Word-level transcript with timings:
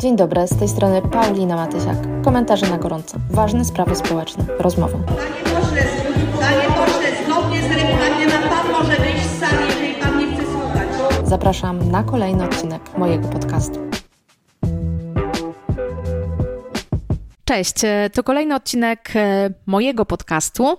Dzień 0.00 0.16
dobry, 0.16 0.46
z 0.46 0.58
tej 0.58 0.68
strony 0.68 1.02
Paulina 1.02 1.56
Matysiak. 1.56 1.96
Komentarze 2.24 2.70
na 2.70 2.78
gorąco. 2.78 3.18
Ważne 3.30 3.64
sprawy 3.64 3.96
społeczne. 3.96 4.44
Rozmowa. 4.58 4.98
Panie 4.98 5.60
pośle, 5.60 5.82
panie 6.40 6.68
pośle, 6.68 7.24
zgodnie 7.24 7.62
z 7.62 7.70
regulaminem 7.70 8.42
pan 8.42 8.72
może 8.72 8.96
wyjść 8.96 9.26
z 9.26 9.38
sali, 9.40 9.66
jeżeli 9.68 9.94
pan 9.94 10.18
nie 10.18 10.26
chce 10.26 10.42
słuchać. 10.52 10.88
Zapraszam 11.24 11.90
na 11.90 12.02
kolejny 12.02 12.44
odcinek 12.44 12.98
mojego 12.98 13.28
podcastu. 13.28 13.80
Cześć, 17.44 17.74
to 18.12 18.22
kolejny 18.22 18.54
odcinek 18.54 19.10
e, 19.14 19.50
mojego 19.66 20.06
podcastu. 20.06 20.78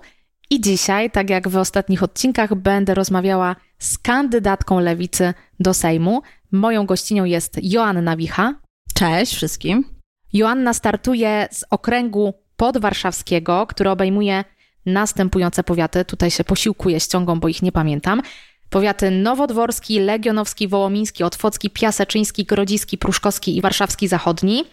I 0.50 0.62
dzisiaj, 0.62 1.12
tak 1.12 1.30
jak 1.30 1.48
w 1.48 1.58
ostatnich 1.58 2.04
odcinkach, 2.04 2.56
będę 2.56 2.94
rozmawiała 2.94 3.56
z 3.80 3.98
kandydatką 3.98 4.80
lewicy 4.80 5.34
do 5.60 5.74
Sejmu. 5.74 6.22
Moją 6.52 6.86
gościnią 6.86 7.24
jest 7.24 7.60
Joanna 7.64 8.18
Wicha. 8.18 8.69
Cześć 9.00 9.36
wszystkim. 9.36 9.86
Joanna 10.34 10.74
startuje 10.74 11.48
z 11.52 11.66
okręgu 11.70 12.34
podwarszawskiego, 12.56 13.68
który 13.68 13.90
obejmuje 13.90 14.44
następujące 14.86 15.64
powiaty. 15.64 16.06
Tutaj 16.06 16.32
się 16.32 16.44
posiłkuję 16.44 17.00
ściągą, 17.00 17.40
bo 17.40 17.48
ich 17.48 17.62
nie 17.62 17.72
pamiętam. 17.72 18.22
Powiaty 18.70 19.12
nowodworski, 19.12 20.00
legionowski, 20.00 20.68
wołomiński, 20.68 21.24
otwocki, 21.24 21.70
piaseczyński, 21.70 22.46
grodziski, 22.46 22.98
pruszkowski 22.98 23.58
i 23.58 23.62
warszawski 23.62 24.08
zachodni. 24.08 24.66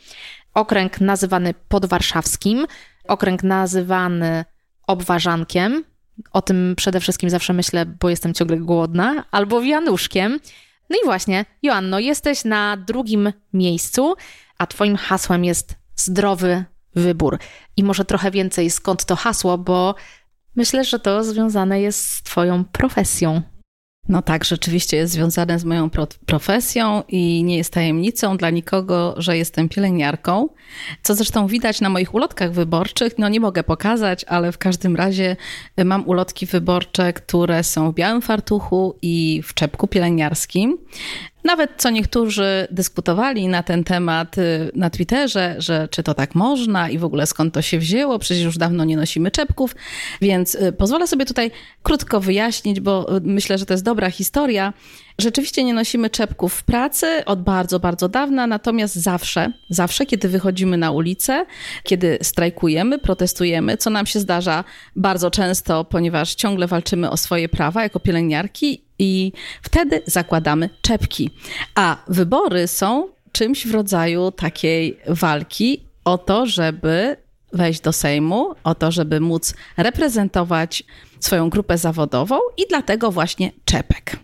Okręg 0.54 1.00
nazywany 1.00 1.54
podwarszawskim. 1.68 2.66
Okręg 3.08 3.42
nazywany 3.42 4.44
obwarzankiem. 4.86 5.84
O 6.32 6.42
tym 6.42 6.74
przede 6.76 7.00
wszystkim 7.00 7.30
zawsze 7.30 7.52
myślę, 7.52 7.86
bo 7.86 8.10
jestem 8.10 8.34
ciągle 8.34 8.56
głodna. 8.56 9.24
Albo 9.30 9.60
wianuszkiem. 9.60 10.38
No 10.90 10.96
i 11.02 11.04
właśnie, 11.04 11.44
Joanno, 11.62 11.98
jesteś 11.98 12.44
na 12.44 12.76
drugim 12.76 13.32
miejscu, 13.52 14.14
a 14.58 14.66
Twoim 14.66 14.96
hasłem 14.96 15.44
jest 15.44 15.74
zdrowy 15.96 16.64
wybór. 16.94 17.38
I 17.76 17.84
może 17.84 18.04
trochę 18.04 18.30
więcej 18.30 18.70
skąd 18.70 19.04
to 19.04 19.16
hasło, 19.16 19.58
bo 19.58 19.94
myślę, 20.56 20.84
że 20.84 20.98
to 20.98 21.24
związane 21.24 21.80
jest 21.80 22.10
z 22.10 22.22
Twoją 22.22 22.64
profesją. 22.64 23.42
No 24.08 24.22
tak, 24.22 24.44
rzeczywiście 24.44 24.96
jest 24.96 25.12
związane 25.12 25.58
z 25.58 25.64
moją 25.64 25.90
profesją 26.26 27.02
i 27.08 27.44
nie 27.44 27.56
jest 27.56 27.72
tajemnicą 27.72 28.36
dla 28.36 28.50
nikogo, 28.50 29.14
że 29.16 29.36
jestem 29.36 29.68
pielęgniarką. 29.68 30.48
Co 31.02 31.14
zresztą 31.14 31.46
widać 31.46 31.80
na 31.80 31.88
moich 31.88 32.14
ulotkach 32.14 32.52
wyborczych. 32.52 33.18
No 33.18 33.28
nie 33.28 33.40
mogę 33.40 33.62
pokazać, 33.64 34.24
ale 34.24 34.52
w 34.52 34.58
każdym 34.58 34.96
razie 34.96 35.36
mam 35.84 36.08
ulotki 36.08 36.46
wyborcze, 36.46 37.12
które 37.12 37.64
są 37.64 37.92
w 37.92 37.94
białym 37.94 38.22
fartuchu 38.22 38.98
i 39.02 39.42
w 39.44 39.54
czepku 39.54 39.86
pielęgniarskim. 39.86 40.78
Nawet 41.46 41.70
co 41.76 41.90
niektórzy 41.90 42.68
dyskutowali 42.70 43.48
na 43.48 43.62
ten 43.62 43.84
temat 43.84 44.38
y, 44.38 44.70
na 44.74 44.90
Twitterze, 44.90 45.54
że 45.58 45.88
czy 45.90 46.02
to 46.02 46.14
tak 46.14 46.34
można 46.34 46.90
i 46.90 46.98
w 46.98 47.04
ogóle 47.04 47.26
skąd 47.26 47.54
to 47.54 47.62
się 47.62 47.78
wzięło, 47.78 48.18
przecież 48.18 48.44
już 48.44 48.58
dawno 48.58 48.84
nie 48.84 48.96
nosimy 48.96 49.30
czepków, 49.30 49.76
więc 50.20 50.54
y, 50.54 50.72
pozwolę 50.72 51.06
sobie 51.06 51.26
tutaj 51.26 51.50
krótko 51.82 52.20
wyjaśnić, 52.20 52.80
bo 52.80 53.16
y, 53.16 53.20
myślę, 53.20 53.58
że 53.58 53.66
to 53.66 53.74
jest 53.74 53.84
dobra 53.84 54.10
historia. 54.10 54.72
Rzeczywiście 55.18 55.64
nie 55.64 55.74
nosimy 55.74 56.10
czepków 56.10 56.54
w 56.54 56.64
pracy 56.64 57.24
od 57.24 57.42
bardzo, 57.42 57.80
bardzo 57.80 58.08
dawna, 58.08 58.46
natomiast 58.46 58.94
zawsze, 58.94 59.52
zawsze, 59.70 60.06
kiedy 60.06 60.28
wychodzimy 60.28 60.76
na 60.76 60.90
ulicę, 60.90 61.46
kiedy 61.82 62.18
strajkujemy, 62.22 62.98
protestujemy, 62.98 63.76
co 63.76 63.90
nam 63.90 64.06
się 64.06 64.20
zdarza 64.20 64.64
bardzo 64.96 65.30
często, 65.30 65.84
ponieważ 65.84 66.34
ciągle 66.34 66.66
walczymy 66.66 67.10
o 67.10 67.16
swoje 67.16 67.48
prawa 67.48 67.82
jako 67.82 68.00
pielęgniarki 68.00 68.85
i 68.98 69.32
wtedy 69.62 70.02
zakładamy 70.06 70.70
czepki. 70.82 71.30
A 71.74 71.96
wybory 72.08 72.68
są 72.68 73.08
czymś 73.32 73.66
w 73.66 73.74
rodzaju 73.74 74.30
takiej 74.32 74.98
walki 75.08 75.86
o 76.04 76.18
to, 76.18 76.46
żeby 76.46 77.16
wejść 77.52 77.80
do 77.80 77.92
Sejmu, 77.92 78.54
o 78.64 78.74
to, 78.74 78.90
żeby 78.90 79.20
móc 79.20 79.54
reprezentować 79.76 80.84
swoją 81.20 81.50
grupę 81.50 81.78
zawodową 81.78 82.38
i 82.56 82.62
dlatego 82.68 83.10
właśnie 83.10 83.52
czepek. 83.64 84.16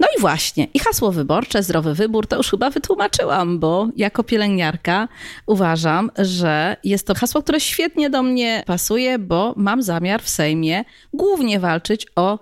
No 0.00 0.06
i 0.18 0.20
właśnie, 0.20 0.68
i 0.74 0.78
hasło 0.78 1.12
wyborcze, 1.12 1.62
zdrowy 1.62 1.94
wybór, 1.94 2.26
to 2.26 2.36
już 2.36 2.50
chyba 2.50 2.70
wytłumaczyłam, 2.70 3.58
bo 3.58 3.88
jako 3.96 4.24
pielęgniarka 4.24 5.08
uważam, 5.46 6.10
że 6.18 6.76
jest 6.84 7.06
to 7.06 7.14
hasło, 7.14 7.42
które 7.42 7.60
świetnie 7.60 8.10
do 8.10 8.22
mnie 8.22 8.62
pasuje, 8.66 9.18
bo 9.18 9.54
mam 9.56 9.82
zamiar 9.82 10.22
w 10.22 10.28
Sejmie 10.28 10.84
głównie 11.12 11.60
walczyć 11.60 12.06
o 12.16 12.38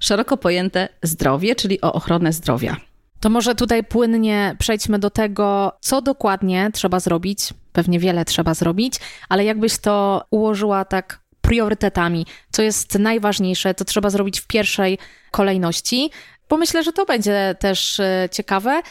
szeroko 0.00 0.36
pojęte 0.36 0.88
zdrowie, 1.02 1.54
czyli 1.54 1.80
o 1.80 1.92
ochronę 1.92 2.32
zdrowia. 2.32 2.76
To 3.20 3.30
może 3.30 3.54
tutaj 3.54 3.84
płynnie 3.84 4.56
przejdźmy 4.58 4.98
do 4.98 5.10
tego, 5.10 5.72
co 5.80 6.02
dokładnie 6.02 6.70
trzeba 6.72 7.00
zrobić. 7.00 7.40
Pewnie 7.72 7.98
wiele 7.98 8.24
trzeba 8.24 8.54
zrobić, 8.54 8.94
ale 9.28 9.44
jakbyś 9.44 9.78
to 9.78 10.24
ułożyła 10.30 10.84
tak 10.84 11.20
priorytetami, 11.40 12.26
co 12.50 12.62
jest 12.62 12.98
najważniejsze, 12.98 13.74
to 13.74 13.84
trzeba 13.84 14.10
zrobić 14.10 14.40
w 14.40 14.46
pierwszej 14.46 14.98
kolejności, 15.30 16.10
bo 16.48 16.56
myślę, 16.56 16.82
że 16.84 16.92
to 16.92 17.04
będzie 17.04 17.56
też 17.58 18.00
e, 18.00 18.28
ciekawe. 18.32 18.82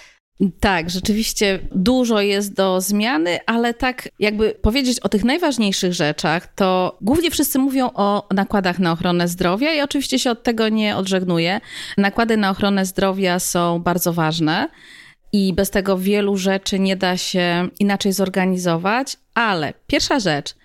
Tak, 0.59 0.90
rzeczywiście 0.90 1.59
dużo 1.75 2.22
jest 2.22 2.53
do 2.53 2.81
zmiany, 2.81 3.40
ale 3.46 3.74
tak 3.74 4.09
jakby 4.20 4.56
powiedzieć 4.62 5.00
o 5.00 5.09
tych 5.09 5.24
najważniejszych 5.24 5.94
rzeczach, 5.94 6.53
to 6.56 6.98
głównie 7.02 7.31
wszyscy 7.31 7.59
mówią 7.59 7.90
o 7.94 8.28
nakładach 8.34 8.80
na 8.80 8.92
ochronę 8.92 9.28
zdrowia 9.28 9.74
i 9.74 9.81
oczywiście 9.81 10.20
się 10.20 10.31
od 10.31 10.44
tego 10.44 10.70
nie 10.70 10.97
odżegnuję. 10.97 11.62
Nakłady 11.97 12.38
na 12.38 12.50
ochronę 12.50 12.86
zdrowia 12.86 13.40
są 13.40 13.80
bardzo 13.80 14.14
ważne 14.14 14.70
i 15.34 15.53
bez 15.53 15.70
tego 15.70 15.97
wielu 15.97 16.38
rzeczy 16.38 16.80
nie 16.80 16.96
da 16.96 17.18
się 17.18 17.70
inaczej 17.80 18.14
zorganizować, 18.14 19.18
ale 19.34 19.74
pierwsza 19.88 20.20
rzecz, 20.20 20.56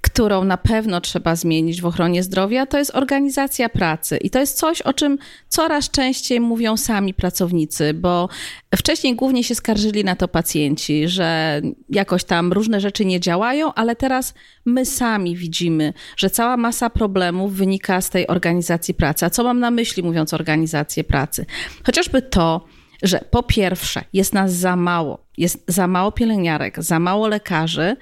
którą 0.00 0.44
na 0.44 0.56
pewno 0.56 1.00
trzeba 1.00 1.36
zmienić 1.36 1.82
w 1.82 1.86
ochronie 1.86 2.22
zdrowia, 2.22 2.66
to 2.66 2.78
jest 2.78 2.94
organizacja 2.94 3.68
pracy. 3.68 4.16
I 4.16 4.30
to 4.30 4.38
jest 4.38 4.58
coś, 4.58 4.82
o 4.82 4.92
czym 4.92 5.18
coraz 5.48 5.90
częściej 5.90 6.40
mówią 6.40 6.76
sami 6.76 7.14
pracownicy, 7.14 7.94
bo 7.94 8.28
wcześniej 8.76 9.16
głównie 9.16 9.44
się 9.44 9.54
skarżyli 9.54 10.04
na 10.04 10.16
to 10.16 10.28
pacjenci, 10.28 11.08
że 11.08 11.60
jakoś 11.88 12.24
tam 12.24 12.52
różne 12.52 12.80
rzeczy 12.80 13.04
nie 13.04 13.20
działają, 13.20 13.74
ale 13.74 13.96
teraz 13.96 14.34
my 14.66 14.86
sami 14.86 15.36
widzimy, 15.36 15.92
że 16.16 16.30
cała 16.30 16.56
masa 16.56 16.90
problemów 16.90 17.54
wynika 17.54 18.00
z 18.00 18.10
tej 18.10 18.26
organizacji 18.26 18.94
pracy. 18.94 19.26
A 19.26 19.30
co 19.30 19.44
mam 19.44 19.60
na 19.60 19.70
myśli, 19.70 20.02
mówiąc 20.02 20.34
organizację 20.34 21.04
pracy? 21.04 21.46
Chociażby 21.86 22.22
to, 22.22 22.64
że 23.02 23.24
po 23.30 23.42
pierwsze 23.42 24.04
jest 24.12 24.32
nas 24.32 24.52
za 24.52 24.76
mało, 24.76 25.26
jest 25.40 25.64
za 25.68 25.86
mało 25.86 26.12
pielęgniarek, 26.12 26.82
za 26.82 26.98
mało 26.98 27.28
lekarzy 27.28 27.96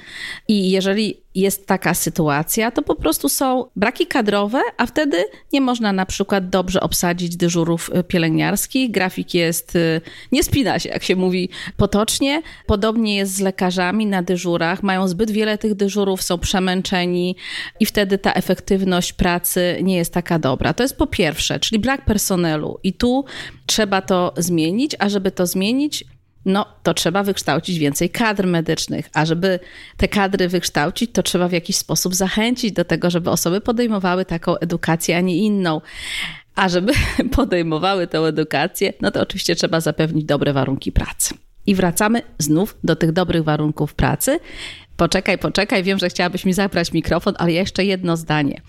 i 0.48 0.70
jeżeli 0.70 1.22
jest 1.34 1.66
taka 1.66 1.94
sytuacja, 1.94 2.70
to 2.70 2.82
po 2.82 2.94
prostu 2.94 3.28
są 3.28 3.64
braki 3.76 4.06
kadrowe, 4.06 4.60
a 4.76 4.86
wtedy 4.86 5.24
nie 5.52 5.60
można 5.60 5.92
na 5.92 6.06
przykład 6.06 6.48
dobrze 6.48 6.80
obsadzić 6.80 7.36
dyżurów 7.36 7.90
y, 7.96 8.04
pielęgniarskich. 8.04 8.90
Grafik 8.90 9.34
jest, 9.34 9.76
y, 9.76 10.00
nie 10.32 10.42
spina 10.42 10.78
się, 10.78 10.88
jak 10.88 11.02
się 11.02 11.16
mówi 11.16 11.48
potocznie. 11.76 12.42
Podobnie 12.66 13.16
jest 13.16 13.34
z 13.34 13.40
lekarzami 13.40 14.06
na 14.06 14.22
dyżurach. 14.22 14.82
Mają 14.82 15.08
zbyt 15.08 15.30
wiele 15.30 15.58
tych 15.58 15.74
dyżurów, 15.74 16.22
są 16.22 16.38
przemęczeni 16.38 17.36
i 17.80 17.86
wtedy 17.86 18.18
ta 18.18 18.32
efektywność 18.32 19.12
pracy 19.12 19.78
nie 19.82 19.96
jest 19.96 20.14
taka 20.14 20.38
dobra. 20.38 20.74
To 20.74 20.82
jest 20.82 20.96
po 20.96 21.06
pierwsze, 21.06 21.60
czyli 21.60 21.78
brak 21.78 22.04
personelu 22.04 22.78
i 22.82 22.92
tu 22.92 23.24
trzeba 23.66 24.02
to 24.02 24.34
zmienić, 24.36 24.96
a 24.98 25.08
żeby 25.08 25.30
to 25.30 25.46
zmienić, 25.46 26.04
no 26.48 26.66
to 26.82 26.94
trzeba 26.94 27.22
wykształcić 27.22 27.78
więcej 27.78 28.10
kadr 28.10 28.46
medycznych, 28.46 29.08
a 29.12 29.26
żeby 29.26 29.60
te 29.96 30.08
kadry 30.08 30.48
wykształcić, 30.48 31.12
to 31.12 31.22
trzeba 31.22 31.48
w 31.48 31.52
jakiś 31.52 31.76
sposób 31.76 32.14
zachęcić 32.14 32.72
do 32.72 32.84
tego, 32.84 33.10
żeby 33.10 33.30
osoby 33.30 33.60
podejmowały 33.60 34.24
taką 34.24 34.58
edukację, 34.58 35.16
a 35.16 35.20
nie 35.20 35.36
inną. 35.36 35.80
A 36.54 36.68
żeby 36.68 36.92
podejmowały 37.36 38.06
tę 38.06 38.18
edukację, 38.18 38.92
no 39.00 39.10
to 39.10 39.20
oczywiście 39.20 39.54
trzeba 39.54 39.80
zapewnić 39.80 40.24
dobre 40.24 40.52
warunki 40.52 40.92
pracy. 40.92 41.34
I 41.68 41.74
wracamy 41.74 42.22
znów 42.38 42.76
do 42.84 42.96
tych 42.96 43.12
dobrych 43.12 43.44
warunków 43.44 43.94
pracy, 43.94 44.40
Poczekaj, 44.96 45.38
poczekaj, 45.38 45.82
wiem, 45.82 45.98
że 45.98 46.08
chciałabyś 46.08 46.44
mi 46.44 46.52
zabrać 46.52 46.92
mikrofon, 46.92 47.34
ale 47.38 47.52
jeszcze 47.52 47.84
jedno 47.84 48.16
zdanie. 48.16 48.60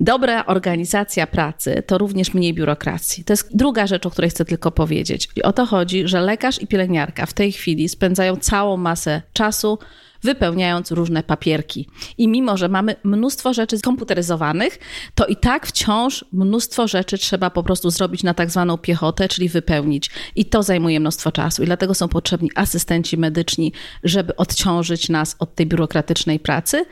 Dobra 0.00 0.46
organizacja 0.46 1.26
pracy 1.26 1.82
to 1.86 1.98
również 1.98 2.34
mniej 2.34 2.54
biurokracji. 2.54 3.24
To 3.24 3.32
jest 3.32 3.56
druga 3.56 3.86
rzecz, 3.86 4.06
o 4.06 4.10
której 4.10 4.30
chcę 4.30 4.44
tylko 4.44 4.70
powiedzieć. 4.70 5.28
I 5.36 5.42
o 5.42 5.52
to 5.52 5.66
chodzi, 5.66 6.08
że 6.08 6.20
lekarz 6.20 6.62
i 6.62 6.66
pielęgniarka 6.66 7.26
w 7.26 7.32
tej 7.32 7.52
chwili 7.52 7.88
spędzają 7.88 8.36
całą 8.36 8.76
masę 8.76 9.22
czasu 9.32 9.78
wypełniając 10.22 10.90
różne 10.90 11.22
papierki. 11.22 11.88
I 12.18 12.28
mimo, 12.28 12.56
że 12.56 12.68
mamy 12.68 12.96
mnóstwo 13.04 13.54
rzeczy 13.54 13.78
skomputeryzowanych, 13.78 14.78
to 15.14 15.26
i 15.26 15.36
tak 15.36 15.66
wciąż 15.66 16.24
mnóstwo 16.32 16.88
rzeczy 16.88 17.18
trzeba 17.18 17.50
po 17.50 17.62
prostu 17.62 17.90
zrobić 17.90 18.22
na 18.22 18.34
tak 18.34 18.50
zwaną 18.50 18.78
piechotę, 18.78 19.28
czyli 19.28 19.48
wypełnić. 19.48 20.10
I 20.36 20.44
to 20.44 20.62
zajmuje 20.62 21.00
mnóstwo 21.00 21.32
czasu. 21.32 21.62
I 21.62 21.66
dlatego 21.66 21.94
są 21.94 22.08
potrzebni 22.08 22.50
asystenci 22.54 23.16
medyczni, 23.16 23.72
żeby 24.04 24.36
odciążyć 24.36 25.08
nas 25.08 25.36
od 25.38 25.54
tej 25.54 25.66
biurokratycznej 25.66 26.38
pracy. 26.38 26.84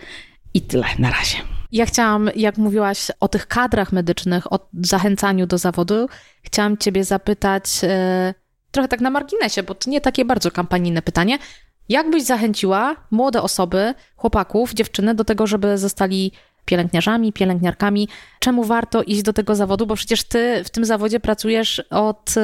I 0.54 0.60
tyle 0.60 0.86
na 0.98 1.10
razie. 1.10 1.36
Ja 1.72 1.86
chciałam, 1.86 2.30
jak 2.36 2.58
mówiłaś 2.58 3.10
o 3.20 3.28
tych 3.28 3.46
kadrach 3.46 3.92
medycznych, 3.92 4.52
o 4.52 4.68
zachęcaniu 4.82 5.46
do 5.46 5.58
zawodu, 5.58 6.08
chciałam 6.42 6.76
Ciebie 6.76 7.04
zapytać, 7.04 7.82
yy, 7.82 7.88
trochę 8.70 8.88
tak 8.88 9.00
na 9.00 9.10
marginesie, 9.10 9.62
bo 9.62 9.74
to 9.74 9.90
nie 9.90 10.00
takie 10.00 10.24
bardzo 10.24 10.50
kampanijne 10.50 11.02
pytanie, 11.02 11.38
Jak 11.88 12.10
byś 12.10 12.22
zachęciła 12.22 12.96
młode 13.10 13.42
osoby, 13.42 13.94
chłopaków, 14.16 14.74
dziewczyny 14.74 15.14
do 15.14 15.24
tego, 15.24 15.46
żeby 15.46 15.78
zostali 15.78 16.32
pielęgniarzami, 16.64 17.32
pielęgniarkami. 17.32 18.08
Czemu 18.38 18.64
warto 18.64 19.02
iść 19.02 19.22
do 19.22 19.32
tego 19.32 19.54
zawodu? 19.54 19.86
Bo 19.86 19.94
przecież 19.94 20.24
ty 20.24 20.64
w 20.64 20.70
tym 20.70 20.84
zawodzie 20.84 21.20
pracujesz 21.20 21.82
od, 21.90 22.34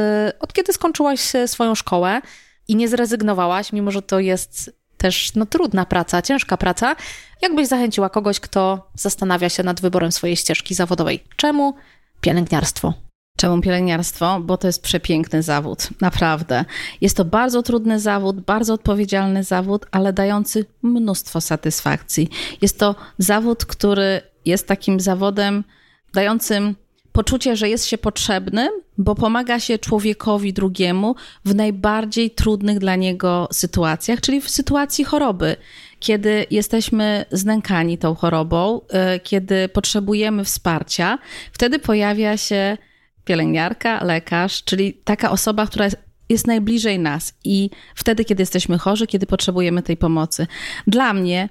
od 0.41 0.53
kiedy 0.53 0.73
skończyłaś 0.73 1.21
swoją 1.47 1.75
szkołę 1.75 2.21
i 2.69 2.77
nie 2.77 2.89
zrezygnowałaś, 2.89 3.73
mimo 3.73 3.91
że 3.91 4.03
to 4.03 4.21
jest 4.21 4.73
też 4.97 5.35
no, 5.35 5.47
trudna 5.47 5.87
praca, 5.87 6.23
ciężka 6.23 6.57
praca. 6.57 6.97
Jak 7.43 7.55
byś 7.55 7.69
zachęciła 7.69 8.11
kogoś, 8.11 8.41
kto 8.41 8.91
zastanawia 8.95 9.49
się 9.49 9.63
nad 9.63 9.81
wyborem 9.81 10.13
swojej 10.13 10.37
ścieżki 10.37 10.75
zawodowej? 10.75 11.25
Czemu 11.37 11.75
pielęgniarstwo? 12.21 12.95
Czemu 13.37 13.61
pielęgniarstwo? 13.61 14.41
Bo 14.41 14.57
to 14.57 14.67
jest 14.67 14.83
przepiękny 14.83 15.43
zawód, 15.43 15.89
naprawdę. 16.01 16.65
Jest 17.01 17.17
to 17.17 17.25
bardzo 17.25 17.63
trudny 17.63 18.01
zawód, 18.01 18.41
bardzo 18.41 18.75
odpowiedzialny 18.75 19.45
zawód, 19.45 19.87
ale 19.91 20.13
dający 20.13 20.65
mnóstwo 20.83 21.41
satysfakcji. 21.41 22.29
Jest 22.63 22.79
to 22.79 22.95
zawód, 23.19 23.65
który 23.65 24.21
jest 24.45 24.69
takim 24.69 25.01
zawodem 25.01 25.65
dającym 26.13 26.75
poczucie, 27.13 27.57
że 27.57 27.69
jest 27.69 27.87
się 27.87 27.99
potrzebnym, 27.99 28.69
bo 28.99 29.15
pomaga 29.15 29.61
się 29.61 29.79
człowiekowi 29.79 30.53
drugiemu 30.53 31.15
w 31.45 31.55
najbardziej 31.55 32.31
trudnych 32.31 32.79
dla 32.79 32.97
niego 32.97 33.49
sytuacjach, 33.53 34.21
czyli 34.21 34.41
w 34.41 34.51
sytuacji 34.51 35.05
choroby, 35.05 35.57
kiedy 36.01 36.47
jesteśmy 36.51 37.25
znękani 37.33 37.99
tą 37.99 38.15
chorobą, 38.15 38.81
y, 39.17 39.21
kiedy 39.21 39.69
potrzebujemy 39.69 40.45
wsparcia, 40.45 41.19
wtedy 41.53 41.79
pojawia 41.79 42.37
się 42.37 42.79
pielęgniarka, 43.25 44.05
lekarz, 44.05 44.65
czyli 44.65 44.93
taka 45.05 45.31
osoba, 45.31 45.67
która 45.67 45.85
jest, 45.85 45.97
jest 46.29 46.47
najbliżej 46.47 46.99
nas 46.99 47.35
i 47.45 47.71
wtedy, 47.95 48.25
kiedy 48.25 48.43
jesteśmy 48.43 48.79
chorzy, 48.79 49.07
kiedy 49.07 49.27
potrzebujemy 49.27 49.83
tej 49.83 49.97
pomocy. 49.97 50.47
Dla 50.87 51.13
mnie 51.13 51.49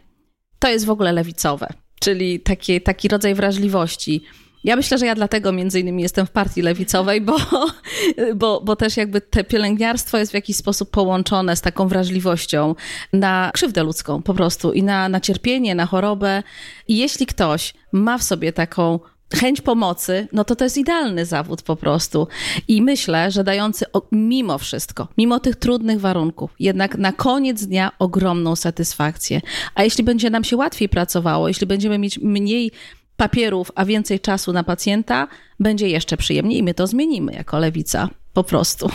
to 0.59 0.69
jest 0.69 0.85
w 0.85 0.89
ogóle 0.89 1.11
lewicowe, 1.11 1.67
czyli 1.99 2.39
taki, 2.83 3.07
rodzaj 3.07 3.35
wrażliwości. 3.35 4.23
Ja 4.63 4.75
myślę, 4.75 4.97
że 4.97 5.05
ja 5.05 5.15
dlatego 5.15 5.51
między 5.51 5.79
innymi 5.79 6.03
jestem 6.03 6.25
w 6.25 6.31
partii 6.31 6.61
lewicowej, 6.61 7.21
bo, 7.21 7.37
bo, 8.35 8.61
bo 8.61 8.75
też 8.75 8.97
jakby 8.97 9.21
te 9.21 9.43
pielęgniarstwo 9.43 10.17
jest 10.17 10.31
w 10.31 10.35
jakiś 10.35 10.55
sposób 10.55 10.91
połączone 10.91 11.55
z 11.55 11.61
taką 11.61 11.87
wrażliwością 11.87 12.75
na 13.13 13.51
krzywdę 13.53 13.83
ludzką 13.83 14.21
po 14.21 14.33
prostu 14.33 14.73
i 14.73 14.83
na, 14.83 15.09
na 15.09 15.19
cierpienie, 15.19 15.75
na 15.75 15.85
chorobę. 15.85 16.43
I 16.87 16.97
jeśli 16.97 17.25
ktoś 17.25 17.73
ma 17.91 18.17
w 18.17 18.23
sobie 18.23 18.53
taką 18.53 18.99
chęć 19.35 19.61
pomocy, 19.61 20.27
no 20.31 20.43
to 20.43 20.55
to 20.55 20.63
jest 20.63 20.77
idealny 20.77 21.25
zawód 21.25 21.61
po 21.61 21.75
prostu. 21.75 22.27
I 22.67 22.81
myślę, 22.81 23.31
że 23.31 23.43
dający 23.43 23.85
mimo 24.11 24.57
wszystko, 24.57 25.07
mimo 25.17 25.39
tych 25.39 25.55
trudnych 25.55 25.99
warunków, 25.99 26.51
jednak 26.59 26.97
na 26.97 27.11
koniec 27.11 27.65
dnia 27.65 27.91
ogromną 27.99 28.55
satysfakcję. 28.55 29.41
A 29.75 29.83
jeśli 29.83 30.03
będzie 30.03 30.29
nam 30.29 30.43
się 30.43 30.57
łatwiej 30.57 30.89
pracowało, 30.89 31.47
jeśli 31.47 31.67
będziemy 31.67 31.97
mieć 31.97 32.19
mniej 32.19 32.71
papierów, 33.17 33.71
a 33.75 33.85
więcej 33.85 34.19
czasu 34.19 34.53
na 34.53 34.63
pacjenta, 34.63 35.27
będzie 35.59 35.87
jeszcze 35.89 36.17
przyjemniej 36.17 36.59
i 36.59 36.63
my 36.63 36.73
to 36.73 36.87
zmienimy 36.87 37.33
jako 37.33 37.59
lewica. 37.59 38.09
Po 38.33 38.43
prostu. 38.43 38.89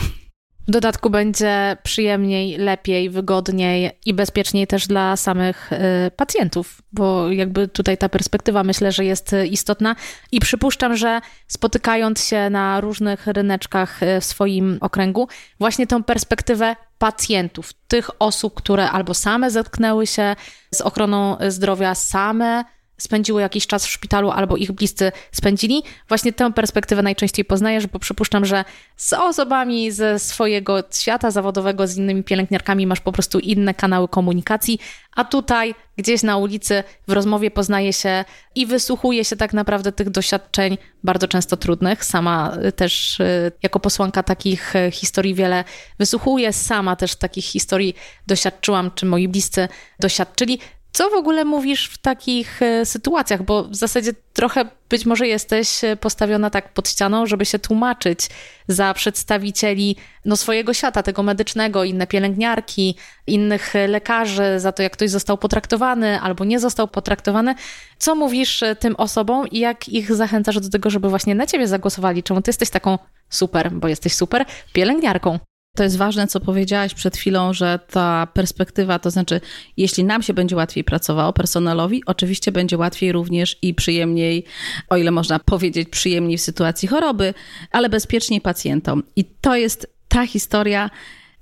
W 0.68 0.70
dodatku 0.70 1.10
będzie 1.10 1.76
przyjemniej, 1.82 2.58
lepiej, 2.58 3.10
wygodniej 3.10 3.90
i 4.06 4.14
bezpieczniej 4.14 4.66
też 4.66 4.86
dla 4.86 5.16
samych 5.16 5.72
y, 5.72 5.76
pacjentów, 6.10 6.82
bo 6.92 7.30
jakby 7.30 7.68
tutaj 7.68 7.98
ta 7.98 8.08
perspektywa 8.08 8.64
myślę, 8.64 8.92
że 8.92 9.04
jest 9.04 9.34
istotna. 9.50 9.96
I 10.32 10.40
przypuszczam, 10.40 10.96
że 10.96 11.20
spotykając 11.46 12.24
się 12.24 12.50
na 12.50 12.80
różnych 12.80 13.26
ryneczkach 13.26 14.02
y, 14.02 14.20
w 14.20 14.24
swoim 14.24 14.78
okręgu, 14.80 15.28
właśnie 15.58 15.86
tą 15.86 16.02
perspektywę 16.02 16.76
pacjentów, 16.98 17.72
tych 17.72 18.10
osób, 18.18 18.54
które 18.54 18.90
albo 18.90 19.14
same 19.14 19.50
zetknęły 19.50 20.06
się 20.06 20.36
z 20.74 20.80
ochroną 20.80 21.36
zdrowia, 21.48 21.94
same 21.94 22.64
spędziły 22.98 23.40
jakiś 23.40 23.66
czas 23.66 23.86
w 23.86 23.90
szpitalu 23.90 24.30
albo 24.30 24.56
ich 24.56 24.72
bliscy 24.72 25.12
spędzili. 25.32 25.82
Właśnie 26.08 26.32
tę 26.32 26.52
perspektywę 26.52 27.02
najczęściej 27.02 27.44
poznajesz, 27.44 27.86
bo 27.86 27.98
przypuszczam, 27.98 28.44
że 28.44 28.64
z 28.96 29.12
osobami 29.12 29.92
ze 29.92 30.18
swojego 30.18 30.82
świata 30.90 31.30
zawodowego, 31.30 31.86
z 31.86 31.96
innymi 31.96 32.24
pielęgniarkami 32.24 32.86
masz 32.86 33.00
po 33.00 33.12
prostu 33.12 33.38
inne 33.38 33.74
kanały 33.74 34.08
komunikacji, 34.08 34.78
a 35.16 35.24
tutaj 35.24 35.74
gdzieś 35.96 36.22
na 36.22 36.36
ulicy 36.36 36.84
w 37.08 37.12
rozmowie 37.12 37.50
poznaje 37.50 37.92
się 37.92 38.24
i 38.54 38.66
wysłuchuje 38.66 39.24
się 39.24 39.36
tak 39.36 39.52
naprawdę 39.52 39.92
tych 39.92 40.10
doświadczeń 40.10 40.78
bardzo 41.04 41.28
często 41.28 41.56
trudnych. 41.56 42.04
Sama 42.04 42.56
też 42.76 43.20
y, 43.20 43.52
jako 43.62 43.80
posłanka 43.80 44.22
takich 44.22 44.76
y, 44.76 44.90
historii 44.90 45.34
wiele 45.34 45.64
wysłuchuję, 45.98 46.52
sama 46.52 46.96
też 46.96 47.16
takich 47.16 47.44
historii 47.44 47.94
doświadczyłam, 48.26 48.90
czy 48.94 49.06
moi 49.06 49.28
bliscy 49.28 49.68
doświadczyli. 50.00 50.58
Co 50.98 51.10
w 51.10 51.14
ogóle 51.14 51.44
mówisz 51.44 51.88
w 51.88 51.98
takich 51.98 52.62
e, 52.62 52.86
sytuacjach? 52.86 53.42
Bo 53.42 53.64
w 53.64 53.74
zasadzie 53.74 54.12
trochę 54.32 54.64
być 54.88 55.06
może 55.06 55.26
jesteś 55.26 55.84
e, 55.84 55.96
postawiona 55.96 56.50
tak 56.50 56.72
pod 56.72 56.88
ścianą, 56.88 57.26
żeby 57.26 57.44
się 57.44 57.58
tłumaczyć 57.58 58.28
za 58.68 58.94
przedstawicieli 58.94 59.96
no, 60.24 60.36
swojego 60.36 60.74
świata, 60.74 61.02
tego 61.02 61.22
medycznego, 61.22 61.84
inne 61.84 62.06
pielęgniarki, 62.06 62.96
innych 63.26 63.76
e, 63.76 63.88
lekarzy, 63.88 64.60
za 64.60 64.72
to, 64.72 64.82
jak 64.82 64.92
ktoś 64.92 65.10
został 65.10 65.38
potraktowany 65.38 66.20
albo 66.20 66.44
nie 66.44 66.60
został 66.60 66.88
potraktowany. 66.88 67.54
Co 67.98 68.14
mówisz 68.14 68.64
tym 68.78 68.96
osobom 68.96 69.48
i 69.48 69.58
jak 69.58 69.88
ich 69.88 70.14
zachęcasz 70.14 70.60
do 70.60 70.70
tego, 70.70 70.90
żeby 70.90 71.08
właśnie 71.08 71.34
na 71.34 71.46
ciebie 71.46 71.68
zagłosowali? 71.68 72.22
Czemu 72.22 72.42
ty 72.42 72.48
jesteś 72.48 72.70
taką 72.70 72.98
super, 73.30 73.72
bo 73.72 73.88
jesteś 73.88 74.14
super 74.14 74.44
pielęgniarką? 74.72 75.38
To 75.78 75.84
jest 75.84 75.96
ważne, 75.96 76.26
co 76.26 76.40
powiedziałaś 76.40 76.94
przed 76.94 77.16
chwilą, 77.16 77.52
że 77.52 77.78
ta 77.90 78.26
perspektywa, 78.26 78.98
to 78.98 79.10
znaczy, 79.10 79.40
jeśli 79.76 80.04
nam 80.04 80.22
się 80.22 80.34
będzie 80.34 80.56
łatwiej 80.56 80.84
pracowało, 80.84 81.32
personelowi, 81.32 82.02
oczywiście 82.06 82.52
będzie 82.52 82.78
łatwiej 82.78 83.12
również 83.12 83.56
i 83.62 83.74
przyjemniej, 83.74 84.44
o 84.88 84.96
ile 84.96 85.10
można 85.10 85.38
powiedzieć, 85.38 85.88
przyjemniej 85.88 86.38
w 86.38 86.40
sytuacji 86.40 86.88
choroby, 86.88 87.34
ale 87.70 87.88
bezpieczniej 87.88 88.40
pacjentom. 88.40 89.02
I 89.16 89.24
to 89.24 89.56
jest 89.56 89.86
ta 90.08 90.26
historia, 90.26 90.90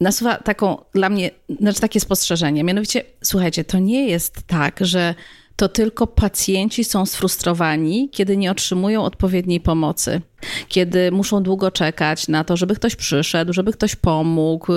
nasuwa 0.00 0.36
taką 0.36 0.84
dla 0.94 1.08
mnie, 1.08 1.30
znaczy 1.60 1.80
takie 1.80 2.00
spostrzeżenie. 2.00 2.64
Mianowicie, 2.64 3.04
słuchajcie, 3.22 3.64
to 3.64 3.78
nie 3.78 4.08
jest 4.08 4.42
tak, 4.46 4.78
że 4.80 5.14
to 5.56 5.68
tylko 5.68 6.06
pacjenci 6.06 6.84
są 6.84 7.06
sfrustrowani, 7.06 8.08
kiedy 8.12 8.36
nie 8.36 8.50
otrzymują 8.50 9.04
odpowiedniej 9.04 9.60
pomocy, 9.60 10.20
kiedy 10.68 11.12
muszą 11.12 11.42
długo 11.42 11.70
czekać 11.70 12.28
na 12.28 12.44
to, 12.44 12.56
żeby 12.56 12.74
ktoś 12.74 12.96
przyszedł, 12.96 13.52
żeby 13.52 13.72
ktoś 13.72 13.96
pomógł, 13.96 14.72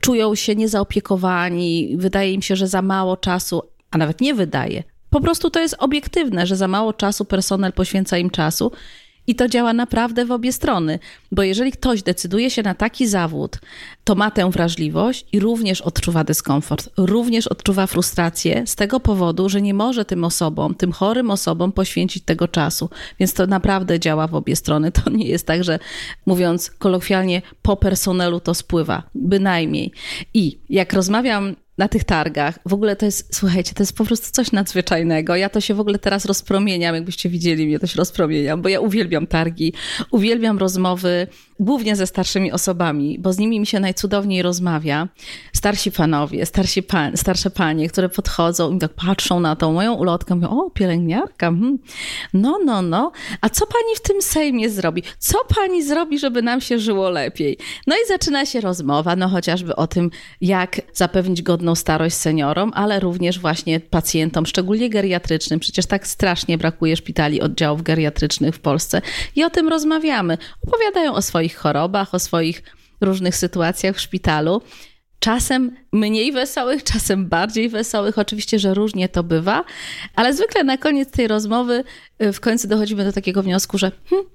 czują 0.00 0.34
się 0.34 0.56
niezaopiekowani, 0.56 1.94
wydaje 1.96 2.32
im 2.32 2.42
się, 2.42 2.56
że 2.56 2.68
za 2.68 2.82
mało 2.82 3.16
czasu, 3.16 3.62
a 3.90 3.98
nawet 3.98 4.20
nie 4.20 4.34
wydaje. 4.34 4.82
Po 5.10 5.20
prostu 5.20 5.50
to 5.50 5.60
jest 5.60 5.76
obiektywne, 5.78 6.46
że 6.46 6.56
za 6.56 6.68
mało 6.68 6.92
czasu 6.92 7.24
personel 7.24 7.72
poświęca 7.72 8.18
im 8.18 8.30
czasu 8.30 8.72
i 9.28 9.34
to 9.34 9.48
działa 9.48 9.72
naprawdę 9.72 10.24
w 10.24 10.32
obie 10.32 10.52
strony, 10.52 10.98
bo 11.32 11.42
jeżeli 11.42 11.72
ktoś 11.72 12.02
decyduje 12.02 12.50
się 12.50 12.62
na 12.62 12.74
taki 12.74 13.06
zawód, 13.06 13.58
to 14.04 14.14
ma 14.14 14.30
tę 14.30 14.50
wrażliwość 14.50 15.26
i 15.32 15.40
również 15.40 15.80
odczuwa 15.80 16.24
dyskomfort, 16.24 16.88
również 16.96 17.46
odczuwa 17.46 17.86
frustrację 17.86 18.66
z 18.66 18.74
tego 18.74 19.00
powodu, 19.00 19.48
że 19.48 19.62
nie 19.62 19.74
może 19.74 20.04
tym 20.04 20.24
osobom, 20.24 20.74
tym 20.74 20.92
chorym 20.92 21.30
osobom 21.30 21.72
poświęcić 21.72 22.24
tego 22.24 22.48
czasu. 22.48 22.90
Więc 23.20 23.34
to 23.34 23.46
naprawdę 23.46 24.00
działa 24.00 24.26
w 24.26 24.34
obie 24.34 24.56
strony. 24.56 24.92
To 24.92 25.10
nie 25.10 25.26
jest 25.26 25.46
tak, 25.46 25.64
że 25.64 25.78
mówiąc 26.26 26.70
kolokwialnie, 26.70 27.42
po 27.62 27.76
personelu 27.76 28.40
to 28.40 28.54
spływa, 28.54 29.02
bynajmniej. 29.14 29.92
I 30.34 30.58
jak 30.70 30.92
rozmawiam 30.92 31.56
na 31.78 31.88
tych 31.88 32.04
targach. 32.04 32.58
W 32.66 32.74
ogóle 32.74 32.96
to 32.96 33.06
jest, 33.06 33.36
słuchajcie, 33.36 33.74
to 33.74 33.82
jest 33.82 33.96
po 33.96 34.04
prostu 34.04 34.32
coś 34.32 34.52
nadzwyczajnego. 34.52 35.36
Ja 35.36 35.48
to 35.48 35.60
się 35.60 35.74
w 35.74 35.80
ogóle 35.80 35.98
teraz 35.98 36.24
rozpromieniam, 36.24 36.94
jakbyście 36.94 37.28
widzieli 37.28 37.66
mnie, 37.66 37.78
to 37.78 37.86
się 37.86 37.96
rozpromieniam, 37.96 38.62
bo 38.62 38.68
ja 38.68 38.80
uwielbiam 38.80 39.26
targi, 39.26 39.72
uwielbiam 40.10 40.58
rozmowy 40.58 41.26
głównie 41.60 41.96
ze 41.96 42.06
starszymi 42.06 42.52
osobami, 42.52 43.18
bo 43.18 43.32
z 43.32 43.38
nimi 43.38 43.60
mi 43.60 43.66
się 43.66 43.80
najcudowniej 43.80 44.42
rozmawia. 44.42 45.08
Starsi 45.52 45.92
panowie, 45.92 46.46
starsi 46.46 46.82
pan, 46.82 47.16
starsze 47.16 47.50
panie, 47.50 47.88
które 47.88 48.08
podchodzą 48.08 48.76
i 48.76 48.78
tak 48.78 48.92
patrzą 48.94 49.40
na 49.40 49.56
tą 49.56 49.72
moją 49.72 49.94
ulotkę, 49.94 50.34
mówią, 50.34 50.48
o, 50.48 50.70
pielęgniarka, 50.70 51.46
hmm. 51.46 51.78
no, 52.34 52.58
no, 52.64 52.82
no, 52.82 53.12
a 53.40 53.48
co 53.48 53.66
pani 53.66 53.96
w 53.96 54.00
tym 54.00 54.22
Sejmie 54.22 54.70
zrobi? 54.70 55.02
Co 55.18 55.38
pani 55.56 55.82
zrobi, 55.82 56.18
żeby 56.18 56.42
nam 56.42 56.60
się 56.60 56.78
żyło 56.78 57.10
lepiej? 57.10 57.58
No 57.86 57.96
i 57.96 58.08
zaczyna 58.08 58.46
się 58.46 58.60
rozmowa, 58.60 59.16
no 59.16 59.28
chociażby 59.28 59.76
o 59.76 59.86
tym, 59.86 60.10
jak 60.40 60.80
zapewnić 60.94 61.42
godną 61.42 61.74
starość 61.74 62.16
seniorom, 62.16 62.72
ale 62.74 63.00
również 63.00 63.38
właśnie 63.38 63.80
pacjentom, 63.80 64.46
szczególnie 64.46 64.90
geriatrycznym. 64.90 65.60
Przecież 65.60 65.86
tak 65.86 66.06
strasznie 66.06 66.58
brakuje 66.58 66.96
szpitali, 66.96 67.40
oddziałów 67.40 67.82
geriatrycznych 67.82 68.54
w 68.54 68.60
Polsce 68.60 69.02
i 69.36 69.44
o 69.44 69.50
tym 69.50 69.68
rozmawiamy. 69.68 70.38
Opowiadają 70.66 71.14
o 71.14 71.22
swoich 71.22 71.47
swoich 71.48 71.56
chorobach, 71.56 72.14
o 72.14 72.18
swoich 72.18 72.62
różnych 73.00 73.36
sytuacjach 73.36 73.96
w 73.96 74.00
szpitalu. 74.00 74.62
Czasem 75.20 75.76
mniej 75.92 76.32
wesołych, 76.32 76.84
czasem 76.84 77.28
bardziej 77.28 77.68
wesołych. 77.68 78.18
Oczywiście, 78.18 78.58
że 78.58 78.74
różnie 78.74 79.08
to 79.08 79.22
bywa, 79.22 79.64
ale 80.14 80.34
zwykle 80.34 80.64
na 80.64 80.76
koniec 80.76 81.10
tej 81.10 81.28
rozmowy 81.28 81.84
y, 82.22 82.32
w 82.32 82.40
końcu 82.40 82.68
dochodzimy 82.68 83.04
do 83.04 83.12
takiego 83.12 83.42
wniosku, 83.42 83.78
że 83.78 83.92
hmm, 84.10 84.26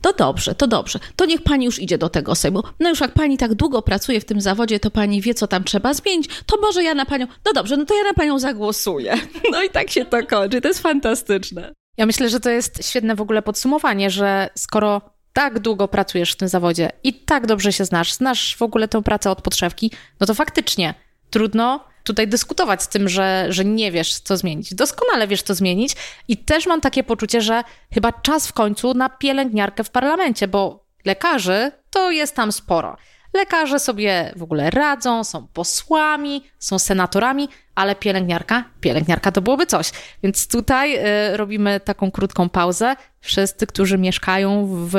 To 0.00 0.12
dobrze, 0.12 0.54
to 0.54 0.66
dobrze. 0.66 0.98
To 1.16 1.26
niech 1.26 1.42
pani 1.42 1.64
już 1.64 1.78
idzie 1.78 1.98
do 1.98 2.08
tego 2.08 2.34
Sejmu. 2.34 2.62
No 2.80 2.88
już 2.88 3.00
jak 3.00 3.12
pani 3.12 3.38
tak 3.38 3.54
długo 3.54 3.82
pracuje 3.82 4.20
w 4.20 4.24
tym 4.24 4.40
zawodzie, 4.40 4.80
to 4.80 4.90
pani 4.90 5.20
wie, 5.20 5.34
co 5.34 5.46
tam 5.46 5.64
trzeba 5.64 5.94
zmienić, 5.94 6.28
to 6.46 6.56
może 6.60 6.82
ja 6.82 6.94
na 6.94 7.06
panią. 7.06 7.26
No 7.44 7.52
dobrze, 7.52 7.76
no 7.76 7.84
to 7.84 7.94
ja 7.94 8.04
na 8.04 8.14
panią 8.14 8.38
zagłosuję. 8.38 9.14
No 9.52 9.62
i 9.62 9.70
tak 9.70 9.90
się 9.90 10.04
to 10.04 10.26
kończy. 10.26 10.60
To 10.60 10.68
jest 10.68 10.80
fantastyczne. 10.80 11.72
Ja 11.96 12.06
myślę, 12.06 12.28
że 12.28 12.40
to 12.40 12.50
jest 12.50 12.88
świetne 12.88 13.14
w 13.14 13.20
ogóle 13.20 13.42
podsumowanie, 13.42 14.10
że 14.10 14.48
skoro 14.54 15.00
tak 15.40 15.58
długo 15.58 15.88
pracujesz 15.88 16.32
w 16.32 16.36
tym 16.36 16.48
zawodzie 16.48 16.90
i 17.04 17.14
tak 17.14 17.46
dobrze 17.46 17.72
się 17.72 17.84
znasz, 17.84 18.12
znasz 18.12 18.56
w 18.56 18.62
ogóle 18.62 18.88
tę 18.88 19.02
pracę 19.02 19.30
od 19.30 19.42
podszewki, 19.42 19.90
no 20.20 20.26
to 20.26 20.34
faktycznie 20.34 20.94
trudno 21.30 21.84
tutaj 22.04 22.28
dyskutować 22.28 22.82
z 22.82 22.88
tym, 22.88 23.08
że, 23.08 23.46
że 23.48 23.64
nie 23.64 23.92
wiesz, 23.92 24.14
co 24.14 24.36
zmienić. 24.36 24.74
Doskonale 24.74 25.28
wiesz, 25.28 25.42
co 25.42 25.54
zmienić 25.54 25.96
i 26.28 26.36
też 26.36 26.66
mam 26.66 26.80
takie 26.80 27.02
poczucie, 27.02 27.40
że 27.40 27.62
chyba 27.94 28.12
czas 28.12 28.48
w 28.48 28.52
końcu 28.52 28.94
na 28.94 29.08
pielęgniarkę 29.08 29.84
w 29.84 29.90
parlamencie, 29.90 30.48
bo 30.48 30.84
lekarzy 31.04 31.72
to 31.90 32.10
jest 32.10 32.36
tam 32.36 32.52
sporo. 32.52 32.96
Lekarze 33.34 33.78
sobie 33.78 34.32
w 34.36 34.42
ogóle 34.42 34.70
radzą, 34.70 35.24
są 35.24 35.46
posłami, 35.46 36.44
są 36.58 36.78
senatorami, 36.78 37.48
ale 37.74 37.94
pielęgniarka, 37.94 38.64
pielęgniarka 38.80 39.32
to 39.32 39.42
byłoby 39.42 39.66
coś. 39.66 39.90
Więc 40.22 40.48
tutaj 40.48 40.96
y, 40.96 41.36
robimy 41.36 41.80
taką 41.80 42.10
krótką 42.10 42.48
pauzę. 42.48 42.96
Wszyscy, 43.20 43.66
którzy 43.66 43.98
mieszkają 43.98 44.66
w 44.70 44.94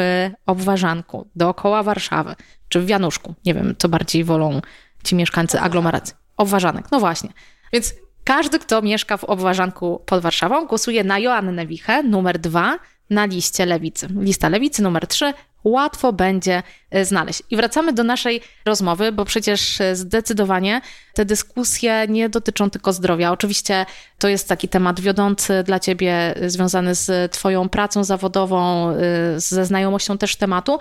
Obwarzanku, 0.46 1.28
dookoła 1.36 1.84
Warszawy, 1.84 2.36
czy 2.70 2.82
w 2.82 2.90
Januszku, 2.90 3.36
nie 3.46 3.54
wiem, 3.54 3.76
co 3.78 3.90
bardziej 3.90 4.24
wolą 4.24 4.62
ci 5.04 5.16
mieszkańcy 5.16 5.60
aglomeracji. 5.60 6.16
Obwarzanek, 6.38 6.86
no 6.92 7.00
właśnie. 7.00 7.30
Więc 7.74 7.94
każdy, 8.24 8.60
kto 8.60 8.82
mieszka 8.82 9.18
w 9.18 9.24
Obwarzanku 9.24 10.02
pod 10.06 10.22
Warszawą, 10.22 10.66
głosuje 10.66 11.04
na 11.04 11.20
Joannę 11.20 11.68
Wichę, 11.68 12.04
numer 12.04 12.40
dwa 12.40 12.80
na 13.10 13.26
liście 13.26 13.66
lewicy. 13.66 14.08
Lista 14.20 14.50
lewicy 14.50 14.84
numer 14.84 15.08
trzy 15.08 15.34
łatwo 15.64 16.14
będzie 16.14 16.64
e, 16.92 17.06
znaleźć. 17.06 17.44
I 17.50 17.56
wracamy 17.56 17.94
do 17.94 18.04
naszej 18.04 18.42
rozmowy, 18.66 19.12
bo 19.12 19.26
przecież 19.26 19.82
e, 19.82 19.96
zdecydowanie 19.96 20.82
te 21.14 21.26
dyskusje 21.26 22.06
nie 22.10 22.30
dotyczą 22.30 22.70
tylko 22.70 22.94
zdrowia. 22.94 23.32
Oczywiście 23.32 23.86
to 24.20 24.28
jest 24.28 24.50
taki 24.50 24.68
temat 24.68 25.00
wiodący 25.00 25.64
dla 25.64 25.80
ciebie, 25.80 26.36
e, 26.36 26.50
związany 26.50 26.96
z 26.96 27.32
twoją 27.32 27.70
pracą 27.70 28.04
zawodową, 28.04 28.62
ze 29.38 29.66
znajomością 29.66 30.18
też 30.18 30.36
tematu, 30.36 30.80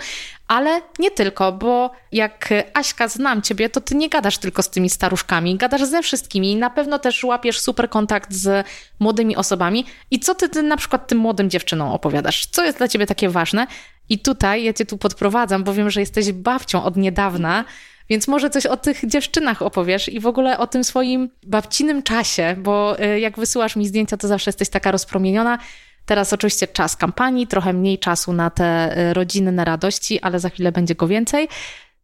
ale 0.49 0.83
nie 0.99 1.11
tylko, 1.11 1.53
bo 1.53 1.91
jak 2.13 2.49
Aśka 2.75 3.09
znam 3.09 3.43
ciebie, 3.43 3.71
to 3.71 3.81
ty 3.81 3.95
nie 3.95 4.09
gadasz 4.09 4.39
tylko 4.39 4.63
z 4.63 4.71
tymi 4.71 4.91
staruszkami, 4.91 5.57
gadasz 5.57 5.85
ze 5.85 6.03
wszystkimi 6.03 6.53
i 6.53 6.57
na 6.57 6.71
pewno 6.71 6.99
też 6.99 7.25
łapiesz 7.25 7.61
super 7.61 7.91
kontakt 7.91 8.33
z 8.33 8.67
młodymi 8.99 9.37
osobami. 9.37 9.85
I 10.11 10.21
co 10.21 10.35
ty, 10.35 10.49
ty 10.49 10.63
na 10.63 10.77
przykład 10.77 11.07
tym 11.07 11.19
młodym 11.19 11.51
dziewczynom 11.51 11.89
opowiadasz? 11.89 12.47
Co 12.47 12.65
jest 12.65 12.79
dla 12.79 12.89
ciebie 12.89 13.07
takie 13.07 13.29
ważne? 13.29 13.67
I 14.11 14.19
tutaj 14.19 14.65
ja 14.65 14.73
cię 14.73 14.87
tu 14.87 14.99
podprowadzam, 14.99 15.65
bo 15.65 15.75
wiem, 15.75 15.91
że 15.91 16.01
jesteś 16.01 16.33
babcią 16.33 16.85
od 16.85 16.97
niedawna, 16.97 17.65
więc 18.09 18.29
może 18.29 18.51
coś 18.51 18.67
o 18.67 18.77
tych 18.77 19.07
dziewczynach 19.07 19.63
opowiesz 19.63 20.09
i 20.09 20.21
w 20.21 20.27
ogóle 20.27 20.59
o 20.59 20.67
tym 20.67 20.85
swoim 20.85 21.31
babcinym 21.43 22.03
czasie, 22.03 22.57
bo 22.59 23.01
y, 23.01 23.21
jak 23.21 23.39
wysyłasz 23.39 23.77
mi 23.77 23.87
zdjęcia, 23.87 24.17
to 24.17 24.29
zawsze 24.29 24.49
jesteś 24.49 24.69
taka 24.69 24.91
rozpromieniona. 24.91 25.59
Teraz 26.07 26.33
oczywiście 26.33 26.67
czas 26.67 26.97
kampanii, 26.97 27.47
trochę 27.47 27.73
mniej 27.73 27.99
czasu 27.99 28.33
na 28.33 28.51
te 28.51 28.99
y, 29.11 29.15
rodzinne 29.15 29.65
radości, 29.65 30.21
ale 30.21 30.41
za 30.41 30.49
chwilę 30.49 30.73
będzie 30.73 30.95
go 30.95 31.07
więcej. 31.09 31.49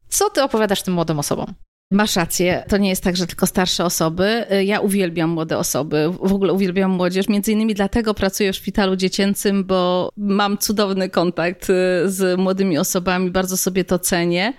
Co 0.09 0.31
ty 0.31 0.43
opowiadasz 0.43 0.83
tym 0.83 0.95
młodym 0.95 1.19
osobom? 1.19 1.55
Masz 1.91 2.17
rację, 2.17 2.65
to 2.69 2.77
nie 2.77 2.89
jest 2.89 3.03
tak, 3.03 3.17
że 3.17 3.27
tylko 3.27 3.47
starsze 3.47 3.85
osoby. 3.85 4.45
Ja 4.65 4.81
uwielbiam 4.81 5.31
młode 5.31 5.59
osoby, 5.59 6.11
w 6.23 6.33
ogóle 6.33 6.53
uwielbiam 6.53 6.91
młodzież. 6.91 7.29
Między 7.29 7.53
innymi 7.53 7.75
dlatego 7.75 8.15
pracuję 8.15 8.53
w 8.53 8.57
szpitalu 8.57 8.97
dziecięcym, 8.97 9.65
bo 9.65 10.11
mam 10.17 10.59
cudowny 10.59 11.11
kontakt 11.11 11.71
y, 11.71 11.73
z 12.07 12.39
młodymi 12.39 12.79
osobami, 12.79 13.31
bardzo 13.31 13.57
sobie 13.57 13.85
to 13.85 13.99
cenię. 13.99 14.53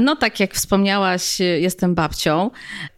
No 0.00 0.16
tak 0.16 0.40
jak 0.40 0.54
wspomniałaś, 0.54 1.40
jestem 1.40 1.94
babcią 1.94 2.50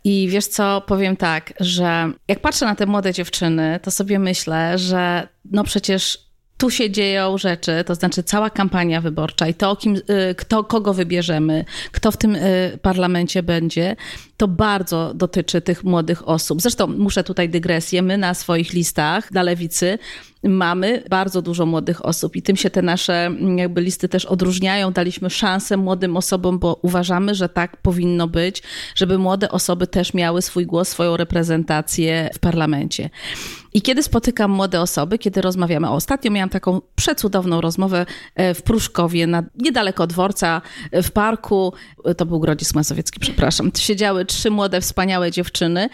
i 0.04 0.28
wiesz 0.30 0.46
co, 0.46 0.82
powiem 0.86 1.16
tak, 1.16 1.52
że 1.60 2.12
jak 2.28 2.40
patrzę 2.40 2.64
na 2.66 2.74
te 2.74 2.86
młode 2.86 3.12
dziewczyny, 3.12 3.80
to 3.82 3.90
sobie 3.90 4.18
myślę, 4.18 4.78
że 4.78 5.28
no 5.44 5.64
przecież 5.64 6.23
tu 6.56 6.70
się 6.70 6.90
dzieją 6.90 7.38
rzeczy, 7.38 7.84
to 7.86 7.94
znaczy 7.94 8.22
cała 8.22 8.50
kampania 8.50 9.00
wyborcza 9.00 9.48
i 9.48 9.54
to, 9.54 9.76
kim, 9.76 9.96
y, 9.96 10.34
kto, 10.34 10.64
kogo 10.64 10.94
wybierzemy, 10.94 11.64
kto 11.92 12.10
w 12.10 12.16
tym 12.16 12.34
y, 12.34 12.78
parlamencie 12.82 13.42
będzie, 13.42 13.96
to 14.36 14.48
bardzo 14.48 15.14
dotyczy 15.14 15.60
tych 15.60 15.84
młodych 15.84 16.28
osób. 16.28 16.62
Zresztą 16.62 16.86
muszę 16.86 17.24
tutaj 17.24 17.48
dygresję. 17.48 18.02
My 18.02 18.18
na 18.18 18.34
swoich 18.34 18.72
listach 18.72 19.32
dla 19.32 19.42
lewicy 19.42 19.98
mamy 20.48 21.02
bardzo 21.10 21.42
dużo 21.42 21.66
młodych 21.66 22.04
osób 22.04 22.36
i 22.36 22.42
tym 22.42 22.56
się 22.56 22.70
te 22.70 22.82
nasze 22.82 23.14
mm, 23.14 23.58
jakby 23.58 23.80
listy 23.80 24.08
też 24.08 24.24
odróżniają. 24.24 24.92
Daliśmy 24.92 25.30
szansę 25.30 25.76
młodym 25.76 26.16
osobom, 26.16 26.58
bo 26.58 26.78
uważamy, 26.82 27.34
że 27.34 27.48
tak 27.48 27.76
powinno 27.76 28.28
być, 28.28 28.62
żeby 28.94 29.18
młode 29.18 29.50
osoby 29.50 29.86
też 29.86 30.14
miały 30.14 30.42
swój 30.42 30.66
głos, 30.66 30.88
swoją 30.88 31.16
reprezentację 31.16 32.30
w 32.34 32.38
parlamencie. 32.38 33.10
I 33.74 33.82
kiedy 33.82 34.02
spotykam 34.02 34.50
młode 34.50 34.80
osoby, 34.80 35.18
kiedy 35.18 35.40
rozmawiamy, 35.40 35.88
o 35.88 35.92
ostatnio 35.92 36.30
miałam 36.30 36.48
taką 36.48 36.80
przecudowną 36.94 37.60
rozmowę 37.60 38.06
e, 38.34 38.54
w 38.54 38.62
Pruszkowie, 38.62 39.26
na, 39.26 39.42
niedaleko 39.58 40.06
dworca, 40.06 40.62
e, 40.90 41.02
w 41.02 41.10
parku, 41.10 41.72
e, 42.04 42.14
to 42.14 42.26
był 42.26 42.40
Grodzisk 42.40 42.74
Mazowiecki, 42.74 43.20
przepraszam, 43.20 43.70
siedziały 43.78 44.24
trzy 44.34 44.50
młode, 44.50 44.80
wspaniałe 44.80 45.30
dziewczyny 45.30 45.88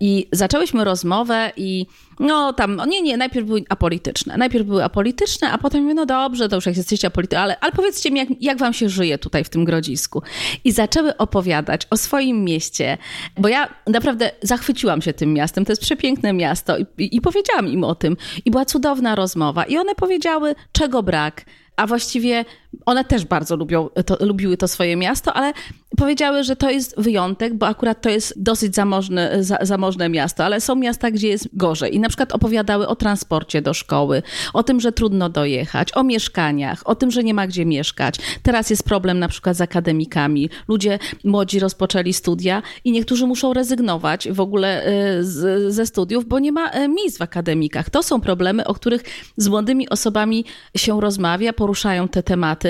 i 0.00 0.28
zaczęłyśmy 0.32 0.84
rozmowę 0.84 1.52
i 1.56 1.86
no 2.20 2.52
tam, 2.52 2.82
nie, 2.88 3.02
nie, 3.02 3.16
najpierw 3.16 3.46
były 3.46 3.64
apolityczne. 3.68 4.36
Najpierw 4.36 4.66
były 4.66 4.84
apolityczne, 4.84 5.50
a 5.50 5.58
potem 5.58 5.94
no 5.94 6.06
dobrze, 6.06 6.48
to 6.48 6.56
już 6.56 6.66
jak 6.66 6.76
jesteście 6.76 7.06
apolityczne, 7.06 7.40
ale, 7.40 7.60
ale 7.60 7.72
powiedzcie 7.72 8.10
mi, 8.10 8.18
jak, 8.18 8.28
jak 8.40 8.58
wam 8.58 8.72
się 8.72 8.88
żyje 8.88 9.18
tutaj 9.18 9.44
w 9.44 9.48
tym 9.48 9.64
Grodzisku. 9.64 10.22
I 10.64 10.72
zaczęły 10.72 11.16
opowiadać 11.16 11.86
o 11.90 11.96
swoim 11.96 12.44
mieście, 12.44 12.98
bo 13.38 13.48
ja 13.48 13.68
naprawdę 13.86 14.30
zachwyciłam 14.42 15.02
się 15.02 15.12
tym 15.12 15.34
miastem. 15.34 15.64
To 15.64 15.72
jest 15.72 15.82
przepiękne 15.82 16.32
miasto 16.32 16.78
i, 16.78 16.86
i, 16.98 17.16
i 17.16 17.20
powiedziałam 17.20 17.68
im 17.68 17.84
o 17.84 17.94
tym. 17.94 18.16
I 18.44 18.50
była 18.50 18.64
cudowna 18.64 19.14
rozmowa. 19.14 19.64
I 19.64 19.78
one 19.78 19.94
powiedziały, 19.94 20.54
czego 20.72 21.02
brak, 21.02 21.44
a 21.76 21.86
właściwie 21.86 22.44
one 22.86 23.04
też 23.04 23.24
bardzo 23.24 23.56
lubią 23.56 23.88
to, 24.06 24.16
lubiły 24.20 24.56
to 24.56 24.68
swoje 24.68 24.96
miasto, 24.96 25.32
ale 25.32 25.52
powiedziały, 25.96 26.44
że 26.44 26.56
to 26.56 26.70
jest 26.70 26.94
wyjątek, 26.98 27.54
bo 27.54 27.66
akurat 27.66 28.02
to 28.02 28.10
jest 28.10 28.42
dosyć 28.42 28.74
zamożne, 28.74 29.44
za, 29.44 29.58
zamożne 29.62 30.08
miasto, 30.08 30.44
ale 30.44 30.60
są 30.60 30.74
miasta, 30.74 31.10
gdzie 31.10 31.28
jest 31.28 31.48
gorzej. 31.52 31.94
I 31.94 32.00
na 32.00 32.08
przykład 32.08 32.32
opowiadały 32.32 32.88
o 32.88 32.96
transporcie 32.96 33.62
do 33.62 33.74
szkoły, 33.74 34.22
o 34.52 34.62
tym, 34.62 34.80
że 34.80 34.92
trudno 34.92 35.28
dojechać, 35.28 35.96
o 35.96 36.02
mieszkaniach, 36.02 36.82
o 36.84 36.94
tym, 36.94 37.10
że 37.10 37.24
nie 37.24 37.34
ma 37.34 37.46
gdzie 37.46 37.66
mieszkać. 37.66 38.16
Teraz 38.42 38.70
jest 38.70 38.82
problem 38.82 39.18
na 39.18 39.28
przykład 39.28 39.56
z 39.56 39.60
akademikami. 39.60 40.50
Ludzie 40.68 40.98
młodzi 41.24 41.60
rozpoczęli 41.60 42.12
studia 42.12 42.62
i 42.84 42.92
niektórzy 42.92 43.26
muszą 43.26 43.52
rezygnować 43.52 44.28
w 44.32 44.40
ogóle 44.40 44.84
e, 44.84 45.24
z, 45.24 45.74
ze 45.74 45.86
studiów, 45.86 46.24
bo 46.24 46.38
nie 46.38 46.52
ma 46.52 46.70
e, 46.70 46.88
miejsc 46.88 47.18
w 47.18 47.22
akademikach. 47.22 47.90
To 47.90 48.02
są 48.02 48.20
problemy, 48.20 48.66
o 48.66 48.74
których 48.74 49.02
z 49.36 49.48
młodymi 49.48 49.88
osobami 49.88 50.44
się 50.76 51.00
rozmawia, 51.00 51.52
poruszają 51.52 52.08
te 52.08 52.22
tematy. 52.22 52.65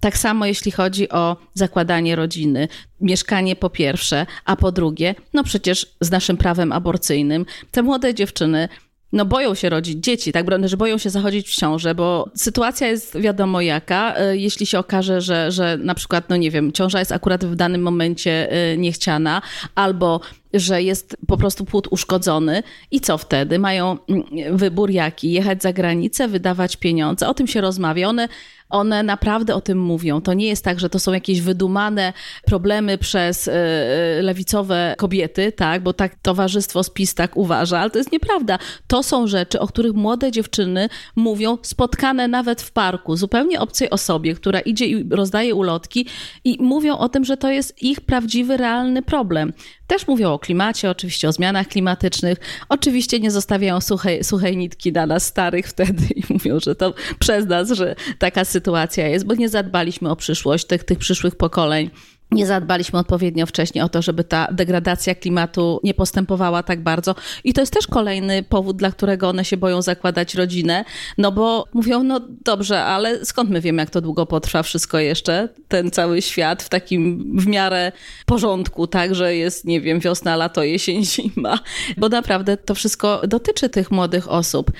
Tak 0.00 0.18
samo 0.18 0.46
jeśli 0.46 0.70
chodzi 0.70 1.08
o 1.08 1.36
zakładanie 1.54 2.16
rodziny. 2.16 2.68
Mieszkanie 3.00 3.56
po 3.56 3.70
pierwsze, 3.70 4.26
a 4.44 4.56
po 4.56 4.72
drugie, 4.72 5.14
no 5.34 5.44
przecież 5.44 5.86
z 6.00 6.10
naszym 6.10 6.36
prawem 6.36 6.72
aborcyjnym 6.72 7.46
te 7.70 7.82
młode 7.82 8.14
dziewczyny 8.14 8.68
no 9.12 9.24
boją 9.24 9.54
się 9.54 9.68
rodzić 9.68 10.04
dzieci, 10.04 10.32
tak, 10.32 10.46
że 10.64 10.76
boją 10.76 10.98
się 10.98 11.10
zachodzić 11.10 11.48
w 11.48 11.54
ciążę, 11.54 11.94
bo 11.94 12.30
sytuacja 12.34 12.86
jest 12.86 13.20
wiadomo 13.20 13.60
jaka, 13.60 14.14
e, 14.16 14.36
jeśli 14.36 14.66
się 14.66 14.78
okaże, 14.78 15.20
że, 15.20 15.52
że 15.52 15.78
na 15.80 15.94
przykład, 15.94 16.28
no 16.28 16.36
nie 16.36 16.50
wiem, 16.50 16.72
ciąża 16.72 16.98
jest 16.98 17.12
akurat 17.12 17.44
w 17.44 17.56
danym 17.56 17.82
momencie 17.82 18.52
e, 18.52 18.76
niechciana, 18.76 19.42
albo 19.74 20.20
że 20.54 20.82
jest 20.82 21.16
po 21.26 21.36
prostu 21.36 21.64
płód 21.64 21.88
uszkodzony 21.90 22.62
i 22.90 23.00
co 23.00 23.18
wtedy? 23.18 23.58
Mają 23.58 23.98
mm, 24.08 24.56
wybór 24.56 24.90
jaki? 24.90 25.32
Jechać 25.32 25.62
za 25.62 25.72
granicę, 25.72 26.28
wydawać 26.28 26.76
pieniądze. 26.76 27.28
O 27.28 27.34
tym 27.34 27.46
się 27.46 27.60
rozmawia. 27.60 28.08
One 28.08 28.28
one 28.70 29.02
naprawdę 29.02 29.54
o 29.54 29.60
tym 29.60 29.80
mówią. 29.80 30.20
To 30.20 30.34
nie 30.34 30.46
jest 30.46 30.64
tak, 30.64 30.80
że 30.80 30.90
to 30.90 30.98
są 30.98 31.12
jakieś 31.12 31.40
wydumane 31.40 32.12
problemy 32.46 32.98
przez 32.98 33.48
e, 33.48 33.52
e, 33.52 34.22
lewicowe 34.22 34.94
kobiety, 34.98 35.52
tak, 35.52 35.82
bo 35.82 35.92
tak 35.92 36.14
towarzystwo 36.22 36.82
spis 36.82 37.14
tak 37.14 37.36
uważa, 37.36 37.78
ale 37.78 37.90
to 37.90 37.98
jest 37.98 38.12
nieprawda. 38.12 38.58
To 38.86 39.02
są 39.02 39.26
rzeczy, 39.26 39.60
o 39.60 39.66
których 39.66 39.92
młode 39.92 40.32
dziewczyny 40.32 40.88
mówią, 41.16 41.58
spotkane 41.62 42.28
nawet 42.28 42.62
w 42.62 42.72
parku, 42.72 43.16
zupełnie 43.16 43.60
obcej 43.60 43.90
osobie, 43.90 44.34
która 44.34 44.60
idzie 44.60 44.86
i 44.86 45.08
rozdaje 45.10 45.54
ulotki 45.54 46.06
i 46.44 46.56
mówią 46.60 46.96
o 46.98 47.08
tym, 47.08 47.24
że 47.24 47.36
to 47.36 47.50
jest 47.50 47.82
ich 47.82 48.00
prawdziwy, 48.00 48.56
realny 48.56 49.02
problem. 49.02 49.52
Też 49.86 50.06
mówią 50.06 50.32
o 50.32 50.37
klimacie, 50.38 50.90
oczywiście 50.90 51.28
o 51.28 51.32
zmianach 51.32 51.68
klimatycznych. 51.68 52.38
Oczywiście 52.68 53.20
nie 53.20 53.30
zostawiają 53.30 53.80
suchej, 53.80 54.24
suchej 54.24 54.56
nitki 54.56 54.92
na 54.92 55.06
nas 55.06 55.26
starych 55.26 55.66
wtedy 55.66 56.04
i 56.14 56.22
mówią, 56.32 56.60
że 56.60 56.74
to 56.74 56.94
przez 57.18 57.46
nas, 57.46 57.70
że 57.70 57.94
taka 58.18 58.44
sytuacja 58.44 59.08
jest, 59.08 59.26
bo 59.26 59.34
nie 59.34 59.48
zadbaliśmy 59.48 60.10
o 60.10 60.16
przyszłość 60.16 60.64
tych, 60.64 60.84
tych 60.84 60.98
przyszłych 60.98 61.36
pokoleń. 61.36 61.90
Nie 62.30 62.46
zadbaliśmy 62.46 62.98
odpowiednio 62.98 63.46
wcześniej 63.46 63.84
o 63.84 63.88
to, 63.88 64.02
żeby 64.02 64.24
ta 64.24 64.48
degradacja 64.52 65.14
klimatu 65.14 65.80
nie 65.84 65.94
postępowała 65.94 66.62
tak 66.62 66.82
bardzo. 66.82 67.14
I 67.44 67.52
to 67.52 67.60
jest 67.60 67.72
też 67.72 67.86
kolejny 67.86 68.42
powód, 68.42 68.76
dla 68.76 68.90
którego 68.90 69.28
one 69.28 69.44
się 69.44 69.56
boją 69.56 69.82
zakładać 69.82 70.34
rodzinę, 70.34 70.84
no 71.18 71.32
bo 71.32 71.64
mówią, 71.74 72.02
no 72.02 72.20
dobrze, 72.44 72.84
ale 72.84 73.24
skąd 73.24 73.50
my 73.50 73.60
wiemy, 73.60 73.82
jak 73.82 73.90
to 73.90 74.00
długo 74.00 74.26
potrwa 74.26 74.62
wszystko 74.62 74.98
jeszcze, 74.98 75.48
ten 75.68 75.90
cały 75.90 76.22
świat 76.22 76.62
w 76.62 76.68
takim 76.68 77.32
w 77.40 77.46
miarę 77.46 77.92
porządku, 78.26 78.86
tak, 78.86 79.14
że 79.14 79.34
jest, 79.34 79.64
nie 79.64 79.80
wiem, 79.80 80.00
wiosna, 80.00 80.36
lato, 80.36 80.62
jesień, 80.62 81.04
zima, 81.14 81.58
bo 81.96 82.08
naprawdę 82.08 82.56
to 82.56 82.74
wszystko 82.74 83.20
dotyczy 83.28 83.68
tych 83.68 83.90
młodych 83.90 84.30
osób. 84.30 84.70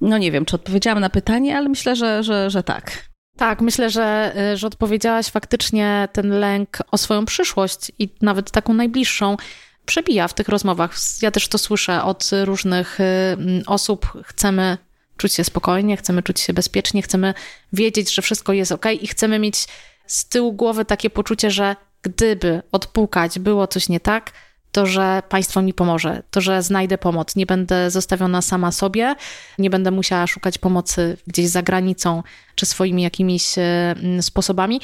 No 0.00 0.18
nie 0.18 0.32
wiem, 0.32 0.44
czy 0.44 0.56
odpowiedziałam 0.56 1.00
na 1.00 1.10
pytanie, 1.10 1.56
ale 1.56 1.68
myślę, 1.68 1.96
że, 1.96 2.22
że, 2.22 2.50
że 2.50 2.62
tak. 2.62 3.11
Tak, 3.36 3.60
myślę, 3.60 3.90
że, 3.90 4.32
y, 4.52 4.56
że 4.56 4.66
odpowiedziałaś 4.66 5.26
faktycznie 5.26 6.08
ten 6.12 6.30
lęk 6.30 6.78
o 6.90 6.98
swoją 6.98 7.24
przyszłość 7.24 7.92
i 7.98 8.08
nawet 8.20 8.50
taką 8.50 8.74
najbliższą 8.74 9.36
przebija 9.86 10.28
w 10.28 10.34
tych 10.34 10.48
rozmowach. 10.48 10.94
Ja 11.22 11.30
też 11.30 11.48
to 11.48 11.58
słyszę 11.58 12.02
od 12.02 12.30
różnych 12.44 13.00
y, 13.00 13.02
mm, 13.02 13.62
osób. 13.66 14.12
Chcemy 14.24 14.78
czuć 15.16 15.32
się 15.32 15.44
spokojnie, 15.44 15.96
chcemy 15.96 16.22
czuć 16.22 16.40
się 16.40 16.52
bezpiecznie, 16.52 17.02
chcemy 17.02 17.34
wiedzieć, 17.72 18.14
że 18.14 18.22
wszystko 18.22 18.52
jest 18.52 18.72
ok 18.72 18.86
i 19.00 19.06
chcemy 19.06 19.38
mieć 19.38 19.66
z 20.06 20.28
tyłu 20.28 20.52
głowy 20.52 20.84
takie 20.84 21.10
poczucie, 21.10 21.50
że 21.50 21.76
gdyby 22.02 22.62
odpukać 22.72 23.38
było 23.38 23.66
coś 23.66 23.88
nie 23.88 24.00
tak, 24.00 24.32
to, 24.72 24.86
że 24.86 25.22
państwo 25.28 25.62
mi 25.62 25.74
pomoże, 25.74 26.22
to, 26.30 26.40
że 26.40 26.62
znajdę 26.62 26.98
pomoc, 26.98 27.36
nie 27.36 27.46
będę 27.46 27.90
zostawiona 27.90 28.42
sama 28.42 28.72
sobie, 28.72 29.14
nie 29.58 29.70
będę 29.70 29.90
musiała 29.90 30.26
szukać 30.26 30.58
pomocy 30.58 31.16
gdzieś 31.26 31.48
za 31.48 31.62
granicą 31.62 32.22
czy 32.54 32.66
swoimi 32.66 33.02
jakimiś 33.02 33.58
e, 33.58 33.94
sposobami. 34.20 34.80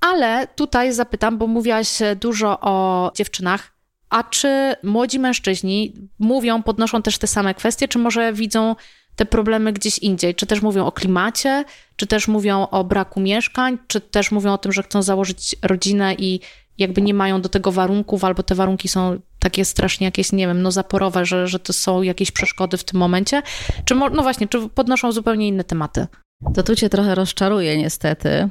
Ale 0.00 0.46
tutaj 0.46 0.92
zapytam, 0.92 1.38
bo 1.38 1.46
mówiłaś 1.46 1.98
dużo 2.20 2.58
o 2.60 3.12
dziewczynach, 3.14 3.74
a 4.10 4.22
czy 4.22 4.74
młodzi 4.82 5.18
mężczyźni 5.18 5.94
mówią, 6.18 6.62
podnoszą 6.62 7.02
też 7.02 7.18
te 7.18 7.26
same 7.26 7.54
kwestie, 7.54 7.88
czy 7.88 7.98
może 7.98 8.32
widzą 8.32 8.76
te 9.16 9.26
problemy 9.26 9.72
gdzieś 9.72 9.98
indziej? 9.98 10.34
Czy 10.34 10.46
też 10.46 10.62
mówią 10.62 10.86
o 10.86 10.92
klimacie, 10.92 11.64
czy 11.96 12.06
też 12.06 12.28
mówią 12.28 12.68
o 12.68 12.84
braku 12.84 13.20
mieszkań, 13.20 13.78
czy 13.86 14.00
też 14.00 14.30
mówią 14.30 14.52
o 14.52 14.58
tym, 14.58 14.72
że 14.72 14.82
chcą 14.82 15.02
założyć 15.02 15.56
rodzinę 15.62 16.14
i 16.14 16.40
jakby 16.78 17.02
nie 17.02 17.14
mają 17.14 17.40
do 17.40 17.48
tego 17.48 17.72
warunków, 17.72 18.24
albo 18.24 18.42
te 18.42 18.54
warunki 18.54 18.88
są 18.88 19.20
takie 19.38 19.64
strasznie 19.64 20.04
jakieś, 20.04 20.32
nie 20.32 20.46
wiem, 20.46 20.62
no 20.62 20.70
zaporowe, 20.70 21.26
że, 21.26 21.46
że 21.46 21.58
to 21.58 21.72
są 21.72 22.02
jakieś 22.02 22.30
przeszkody 22.30 22.76
w 22.76 22.84
tym 22.84 23.00
momencie, 23.00 23.42
czy 23.84 23.94
no 23.94 24.22
właśnie, 24.22 24.48
czy 24.48 24.68
podnoszą 24.68 25.12
zupełnie 25.12 25.48
inne 25.48 25.64
tematy? 25.64 26.06
To 26.54 26.62
tu 26.62 26.76
cię 26.76 26.88
trochę 26.88 27.14
rozczaruje 27.14 27.78
niestety, 27.78 28.48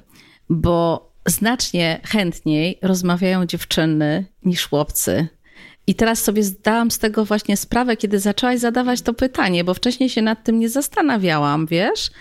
bo 0.49 1.09
znacznie 1.25 2.01
chętniej 2.03 2.79
rozmawiają 2.81 3.45
dziewczyny 3.45 4.25
niż 4.45 4.67
chłopcy. 4.67 5.27
I 5.87 5.95
teraz 5.95 6.23
sobie 6.23 6.43
zdałam 6.43 6.91
z 6.91 6.99
tego 6.99 7.25
właśnie 7.25 7.57
sprawę, 7.57 7.97
kiedy 7.97 8.19
zaczęłaś 8.19 8.59
zadawać 8.59 9.01
to 9.01 9.13
pytanie, 9.13 9.63
bo 9.63 9.73
wcześniej 9.73 10.09
się 10.09 10.21
nad 10.21 10.43
tym 10.43 10.59
nie 10.59 10.69
zastanawiałam, 10.69 11.65
wiesz? 11.65 12.11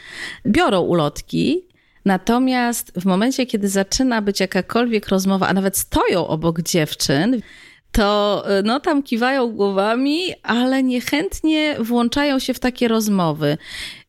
Biorą 0.47 0.81
ulotki 0.81 1.69
Natomiast 2.05 2.93
w 3.01 3.05
momencie, 3.05 3.47
kiedy 3.47 3.69
zaczyna 3.69 4.23
być 4.23 4.41
jakakolwiek 4.41 5.09
rozmowa, 5.09 5.49
a 5.49 5.53
nawet 5.53 5.77
stoją 5.77 6.27
obok 6.27 6.63
dziewczyn, 6.63 7.41
to 7.93 8.45
y, 8.59 8.63
no 8.63 8.81
tam 8.81 9.03
kiwają 9.03 9.49
głowami, 9.49 10.21
ale 10.43 10.83
niechętnie 10.83 11.77
włączają 11.79 12.39
się 12.39 12.55
w 12.55 12.59
takie 12.59 12.89
rozmowy. 12.89 13.59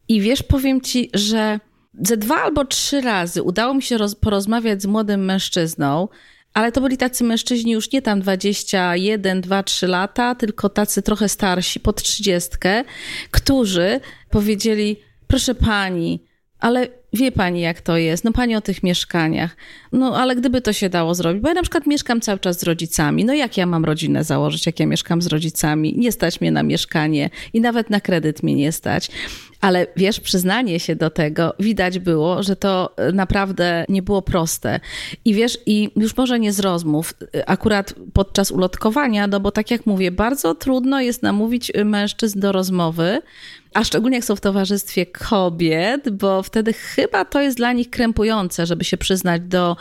I 0.08 0.22
wiesz, 0.22 0.44
powiem 0.44 0.82
ci, 0.82 1.10
że 1.14 1.60
ze 2.02 2.18
dwa 2.18 2.36
albo 2.36 2.66
trzy 2.66 3.02
razy 3.02 3.44
udało 3.44 3.74
mi 3.74 3.82
się 3.82 3.98
roz, 3.98 4.16
porozmawiać 4.16 4.82
z 4.82 4.86
młodym 4.86 5.26
mężczyzną, 5.26 6.08
ale 6.54 6.72
to 6.72 6.82
byli 6.82 6.98
tacy 6.98 7.24
mężczyźni 7.24 7.72
już 7.72 7.92
nie 7.92 8.02
tam 8.02 8.22
21, 8.22 9.42
2, 9.42 9.64
3 9.64 9.88
lata, 9.88 10.36
tylko 10.36 10.70
tacy 10.70 11.02
trochę 11.02 11.30
starsi, 11.30 11.80
pod 11.80 12.04
trzydziestkę, 12.04 12.84
którzy 13.32 14.00
powiedzieli: 14.30 15.00
Proszę 15.28 15.56
pani, 15.56 16.24
ale 16.64 16.88
wie 17.14 17.32
pani, 17.32 17.62
jak 17.62 17.82
to 17.82 17.98
jest. 17.98 18.24
No 18.24 18.32
pani 18.32 18.56
o 18.56 18.62
tych 18.62 18.84
mieszkaniach. 18.84 19.56
No 19.92 20.18
ale 20.18 20.36
gdyby 20.36 20.62
to 20.62 20.74
się 20.74 20.90
dało 20.90 21.16
zrobić, 21.16 21.42
bo 21.42 21.48
ja 21.48 21.54
na 21.54 21.62
przykład 21.62 21.88
mieszkam 21.88 22.22
cały 22.22 22.40
czas 22.40 22.60
z 22.60 22.64
rodzicami. 22.64 23.26
No 23.26 23.34
jak 23.34 23.58
ja 23.58 23.66
mam 23.66 23.86
rodzinę 23.86 24.24
założyć, 24.24 24.66
jak 24.66 24.80
ja 24.80 24.86
mieszkam 24.86 25.22
z 25.22 25.28
rodzicami? 25.28 25.94
Nie 25.98 26.12
stać 26.12 26.42
mnie 26.42 26.52
na 26.52 26.64
mieszkanie 26.64 27.30
i 27.54 27.62
nawet 27.62 27.90
na 27.90 28.02
kredyt 28.02 28.44
mnie 28.44 28.56
nie 28.56 28.72
stać. 28.72 29.10
Ale 29.62 29.88
wiesz, 29.96 30.20
przyznanie 30.20 30.80
się 30.80 30.96
do 30.96 31.10
tego, 31.10 31.54
widać 31.60 32.00
było, 32.00 32.44
że 32.44 32.56
to 32.56 32.96
naprawdę 33.14 33.86
nie 33.90 34.02
było 34.02 34.22
proste. 34.22 34.80
I 35.26 35.34
wiesz, 35.34 35.58
i 35.66 35.90
już 35.96 36.18
może 36.18 36.40
nie 36.40 36.54
z 36.54 36.60
rozmów, 36.60 37.14
akurat 37.46 37.94
podczas 38.14 38.52
ulotkowania, 38.52 39.28
no 39.28 39.40
bo 39.40 39.52
tak 39.52 39.72
jak 39.72 39.86
mówię, 39.86 40.12
bardzo 40.12 40.56
trudno 40.56 41.02
jest 41.02 41.24
namówić 41.24 41.72
mężczyzn 41.86 42.40
do 42.40 42.52
rozmowy, 42.52 43.22
a 43.74 43.84
szczególnie 43.84 44.18
jak 44.18 44.26
są 44.26 44.36
w 44.36 44.42
towarzystwie 44.42 45.06
kobiet, 45.06 46.10
bo 46.10 46.44
wtedy 46.44 46.74
chyba 46.74 47.26
to 47.26 47.42
jest 47.42 47.58
dla 47.58 47.74
nich 47.74 47.90
krępujące, 47.90 48.66
żeby 48.66 48.84
się 48.84 48.98
przyznać 48.98 49.42
do 49.42 49.78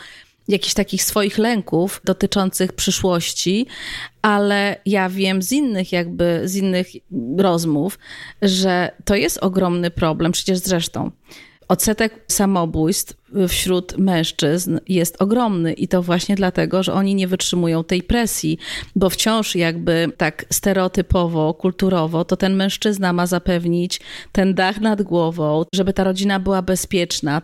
jakichś 0.47 0.73
takich 0.73 1.03
swoich 1.03 1.37
lęków 1.37 2.01
dotyczących 2.03 2.73
przyszłości, 2.73 3.67
ale 4.21 4.75
ja 4.85 5.09
wiem 5.09 5.41
z 5.41 5.51
innych 5.51 5.91
jakby, 5.91 6.41
z 6.45 6.55
innych 6.55 6.87
rozmów, 7.37 7.99
że 8.41 8.91
to 9.05 9.15
jest 9.15 9.37
ogromny 9.37 9.91
problem, 9.91 10.31
przecież 10.31 10.59
zresztą 10.59 11.11
odsetek 11.73 12.25
samobójstw 12.27 13.13
wśród 13.47 13.97
mężczyzn 13.97 14.79
jest 14.87 15.21
ogromny 15.21 15.73
i 15.73 15.87
to 15.87 16.01
właśnie 16.01 16.35
dlatego, 16.35 16.83
że 16.83 16.93
oni 16.93 17.15
nie 17.15 17.27
wytrzymują 17.27 17.83
tej 17.83 18.03
presji, 18.03 18.57
bo 18.95 19.09
wciąż 19.09 19.55
jakby 19.55 20.11
tak 20.17 20.45
stereotypowo, 20.49 21.53
kulturowo, 21.53 22.25
to 22.25 22.37
ten 22.37 22.55
mężczyzna 22.55 23.13
ma 23.13 23.27
zapewnić 23.27 24.01
ten 24.31 24.53
dach 24.53 24.81
nad 24.81 25.01
głową, 25.01 25.63
żeby 25.75 25.93
ta 25.93 26.03
rodzina 26.03 26.39
była 26.39 26.61
bezpieczna. 26.61 27.41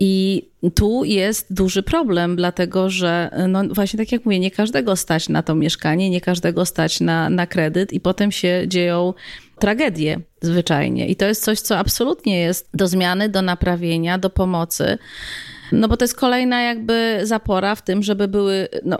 I 0.00 0.42
tu 0.74 1.04
jest 1.04 1.54
duży 1.54 1.82
problem, 1.82 2.36
dlatego 2.36 2.90
że, 2.90 3.30
no 3.48 3.62
właśnie 3.70 3.98
tak 3.98 4.12
jak 4.12 4.24
mówię, 4.24 4.38
nie 4.38 4.50
każdego 4.50 4.96
stać 4.96 5.28
na 5.28 5.42
to 5.42 5.54
mieszkanie, 5.54 6.10
nie 6.10 6.20
każdego 6.20 6.66
stać 6.66 7.00
na, 7.00 7.30
na 7.30 7.46
kredyt, 7.46 7.92
i 7.92 8.00
potem 8.00 8.32
się 8.32 8.64
dzieją 8.66 9.14
tragedie 9.60 10.20
zwyczajnie. 10.40 11.08
I 11.08 11.16
to 11.16 11.24
jest 11.24 11.44
coś, 11.44 11.60
co 11.60 11.78
absolutnie 11.78 12.40
jest 12.40 12.68
do 12.74 12.88
zmiany, 12.88 13.28
do 13.28 13.42
naprawienia, 13.42 14.18
do 14.18 14.30
pomocy. 14.30 14.98
No 15.72 15.88
bo 15.88 15.96
to 15.96 16.04
jest 16.04 16.16
kolejna 16.16 16.62
jakby 16.62 17.20
zapora 17.22 17.74
w 17.74 17.82
tym, 17.82 18.02
żeby 18.02 18.28
były, 18.28 18.68
no 18.84 18.98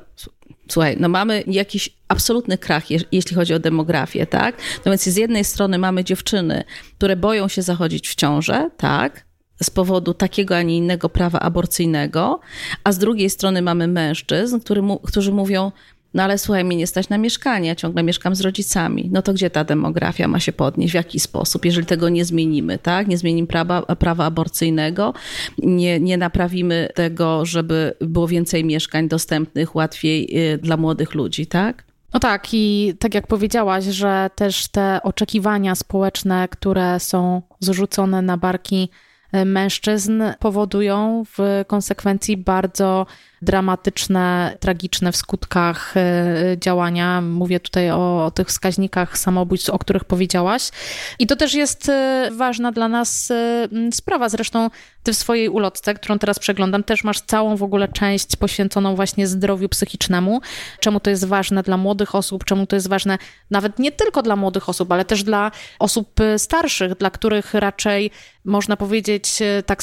słuchaj, 0.68 0.96
no 1.01 1.09
mamy 1.09 1.44
jakiś 1.46 1.90
absolutny 2.09 2.59
krach, 2.59 2.85
jeśli 3.12 3.37
chodzi 3.37 3.55
o 3.55 3.59
demografię, 3.59 4.27
tak? 4.27 4.57
No 4.85 4.92
więc 4.92 5.03
z 5.03 5.16
jednej 5.16 5.44
strony 5.44 5.79
mamy 5.79 6.05
dziewczyny, 6.05 6.64
które 6.96 7.16
boją 7.16 7.49
się 7.49 7.62
zachodzić 7.62 8.09
w 8.09 8.14
ciążę, 8.14 8.70
tak? 8.77 9.25
Z 9.62 9.70
powodu 9.70 10.14
takiego, 10.14 10.57
a 10.57 10.62
nie 10.62 10.77
innego 10.77 11.09
prawa 11.09 11.40
aborcyjnego, 11.40 12.40
a 12.85 12.92
z 12.92 12.99
drugiej 12.99 13.31
strony 13.31 13.62
mamy 13.62 13.88
mężczyzn, 13.88 14.59
którzy 15.05 15.33
mówią, 15.33 15.73
no 16.14 16.23
ale 16.23 16.38
słuchaj, 16.38 16.64
mnie 16.64 16.77
nie 16.77 16.87
stać 16.87 17.09
na 17.09 17.18
mieszkanie, 17.18 17.77
ciągle 17.77 18.03
mieszkam 18.03 18.35
z 18.35 18.40
rodzicami. 18.40 19.09
No 19.12 19.23
to 19.23 19.33
gdzie 19.33 19.51
ta 19.51 19.64
demografia 19.64 20.29
ma 20.29 20.40
się 20.40 20.53
podnieść? 20.53 20.92
W 20.92 20.94
jaki 20.94 21.20
sposób? 21.20 21.64
Jeżeli 21.64 21.87
tego 21.87 22.09
nie 22.09 22.25
zmienimy, 22.25 22.79
tak? 22.79 23.09
Nie 23.09 23.18
zmienimy 23.18 23.49
prawa, 23.49 23.83
prawa 23.83 24.25
aborcyjnego, 24.25 25.14
nie, 25.59 26.01
nie 26.01 26.16
naprawimy 26.16 26.88
tego, 26.94 27.46
żeby 27.46 27.94
było 28.01 28.29
więcej 28.29 28.64
mieszkań 28.64 29.09
dostępnych 29.09 29.75
łatwiej 29.75 30.38
y, 30.53 30.59
dla 30.59 30.77
młodych 30.77 31.14
ludzi, 31.14 31.46
tak? 31.46 31.85
No 32.14 32.20
tak, 32.20 32.49
i 32.53 32.94
tak 32.99 33.14
jak 33.14 33.27
powiedziałaś, 33.27 33.85
że 33.85 34.31
też 34.35 34.68
te 34.68 35.01
oczekiwania 35.03 35.75
społeczne, 35.75 36.49
które 36.49 37.01
są 37.01 37.42
zrzucone 37.61 38.23
na 38.23 38.37
barki 38.37 38.88
mężczyzn, 39.33 40.23
powodują 40.38 41.25
w 41.38 41.64
konsekwencji 41.66 42.37
bardzo 42.37 43.07
dramatyczne, 43.43 44.57
tragiczne 44.61 45.12
w 45.12 45.16
skutkach 45.16 45.97
e, 45.97 46.57
działania. 46.59 47.21
Mówię 47.21 47.61
tutaj 47.61 47.90
o, 47.90 48.25
o 48.25 48.31
tych 48.31 48.49
wskaźnikach 48.49 49.19
samobójstw, 49.19 49.71
o 49.71 49.79
których 49.79 50.05
powiedziałaś. 50.05 50.71
I 51.19 51.27
to 51.27 51.37
też 51.37 51.55
jest 51.55 51.88
e, 51.88 52.31
ważna 52.37 52.73
dla 52.73 52.88
nas 52.88 53.31
e, 53.31 53.69
sprawa. 53.93 54.29
Zresztą 54.29 54.71
ty 55.02 55.12
w 55.12 55.16
swojej 55.16 55.48
ulotce, 55.48 55.94
którą 55.94 56.18
teraz 56.18 56.38
przeglądam, 56.38 56.84
też 56.84 57.04
masz 57.04 57.20
całą 57.20 57.56
w 57.56 57.62
ogóle 57.62 57.88
część 57.88 58.36
poświęconą 58.36 58.96
właśnie 58.96 59.26
zdrowiu 59.26 59.68
psychicznemu. 59.68 60.40
Czemu 60.80 61.00
to 61.00 61.10
jest 61.10 61.26
ważne 61.26 61.62
dla 61.62 61.76
młodych 61.76 62.14
osób, 62.14 62.44
czemu 62.44 62.66
to 62.66 62.76
jest 62.76 62.88
ważne 62.88 63.18
nawet 63.50 63.78
nie 63.78 63.92
tylko 63.92 64.22
dla 64.22 64.36
młodych 64.36 64.68
osób, 64.68 64.92
ale 64.92 65.04
też 65.04 65.24
dla 65.24 65.50
osób 65.78 66.20
starszych, 66.38 66.94
dla 66.94 67.10
których 67.10 67.54
raczej 67.54 68.10
można 68.44 68.76
powiedzieć 68.76 69.38
tak 69.66 69.82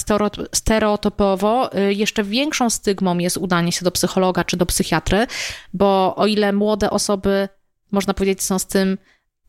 stereotypowo 0.53 1.69
jeszcze 1.89 2.23
większą 2.23 2.69
stygmą 2.69 3.17
jest 3.17 3.37
udanie 3.37 3.71
się 3.71 3.85
do 3.85 3.91
psychologa 3.91 4.43
czy 4.43 4.57
do 4.57 4.65
psychiatry, 4.65 5.27
bo 5.73 6.15
o 6.15 6.27
ile 6.27 6.53
młode 6.53 6.89
osoby, 6.89 7.49
można 7.91 8.13
powiedzieć, 8.13 8.43
są 8.43 8.59
z 8.59 8.65
tym 8.65 8.97